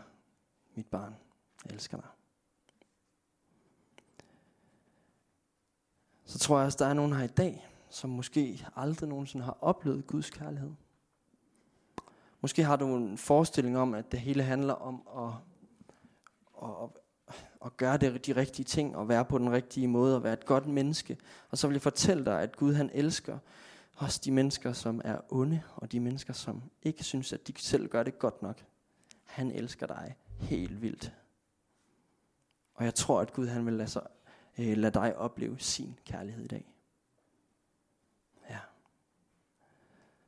mit 0.75 0.87
barn, 0.87 1.17
jeg 1.65 1.73
elsker 1.73 1.97
dig. 1.97 2.09
Så 6.25 6.39
tror 6.39 6.59
jeg 6.59 6.67
også, 6.67 6.79
der 6.79 6.87
er 6.87 6.95
nogen 6.95 7.13
her 7.13 7.25
i 7.25 7.27
dag, 7.27 7.69
som 7.91 8.11
måske 8.11 8.67
aldrig 8.77 9.09
nogensinde 9.09 9.45
har 9.45 9.59
oplevet 9.61 10.07
Guds 10.07 10.31
kærlighed. 10.31 10.73
Måske 12.41 12.65
har 12.65 12.77
du 12.77 12.97
en 12.97 13.19
forestilling 13.19 13.79
om, 13.79 13.95
at 13.95 14.13
det 14.13 14.21
hele 14.21 14.43
handler 14.43 14.75
om 14.75 15.09
at, 15.17 15.35
at, 16.63 17.02
og 17.63 17.77
gøre 17.77 17.97
det, 17.97 18.27
de 18.27 18.37
rigtige 18.37 18.65
ting, 18.65 18.97
og 18.97 19.09
være 19.09 19.25
på 19.25 19.39
den 19.39 19.53
rigtige 19.53 19.89
måde, 19.89 20.17
og 20.17 20.23
være 20.23 20.33
et 20.33 20.47
godt 20.47 20.67
menneske. 20.67 21.17
Og 21.51 21.59
så 21.59 21.67
vil 21.67 21.75
jeg 21.75 21.83
fortælle 21.83 22.25
dig, 22.25 22.43
at 22.43 22.57
Gud 22.57 22.75
han 22.75 22.91
elsker 22.95 23.39
også 23.97 24.21
de 24.25 24.31
mennesker, 24.31 24.73
som 24.73 25.01
er 25.05 25.19
onde, 25.31 25.63
og 25.77 25.93
de 25.93 26.01
mennesker, 26.01 26.33
som 26.33 26.63
ikke 26.83 27.05
synes, 27.05 27.33
at 27.33 27.49
de 27.49 27.53
selv 27.57 27.89
gør 27.89 28.03
det 28.03 28.19
godt 28.19 28.43
nok. 28.43 28.65
Han 29.25 29.53
elsker 29.53 29.87
dig 29.87 30.17
helt 30.39 30.83
vildt. 30.83 31.13
Og 32.75 32.85
jeg 32.85 32.95
tror, 32.95 33.21
at 33.21 33.33
Gud 33.33 33.47
han 33.47 33.67
vil 33.67 33.75
lade, 33.75 33.89
sig, 33.89 34.07
øh, 34.59 34.77
lade 34.77 34.95
dig 34.95 35.17
opleve 35.17 35.59
sin 35.59 35.99
kærlighed 36.05 36.45
i 36.45 36.49
dag. 36.49 36.73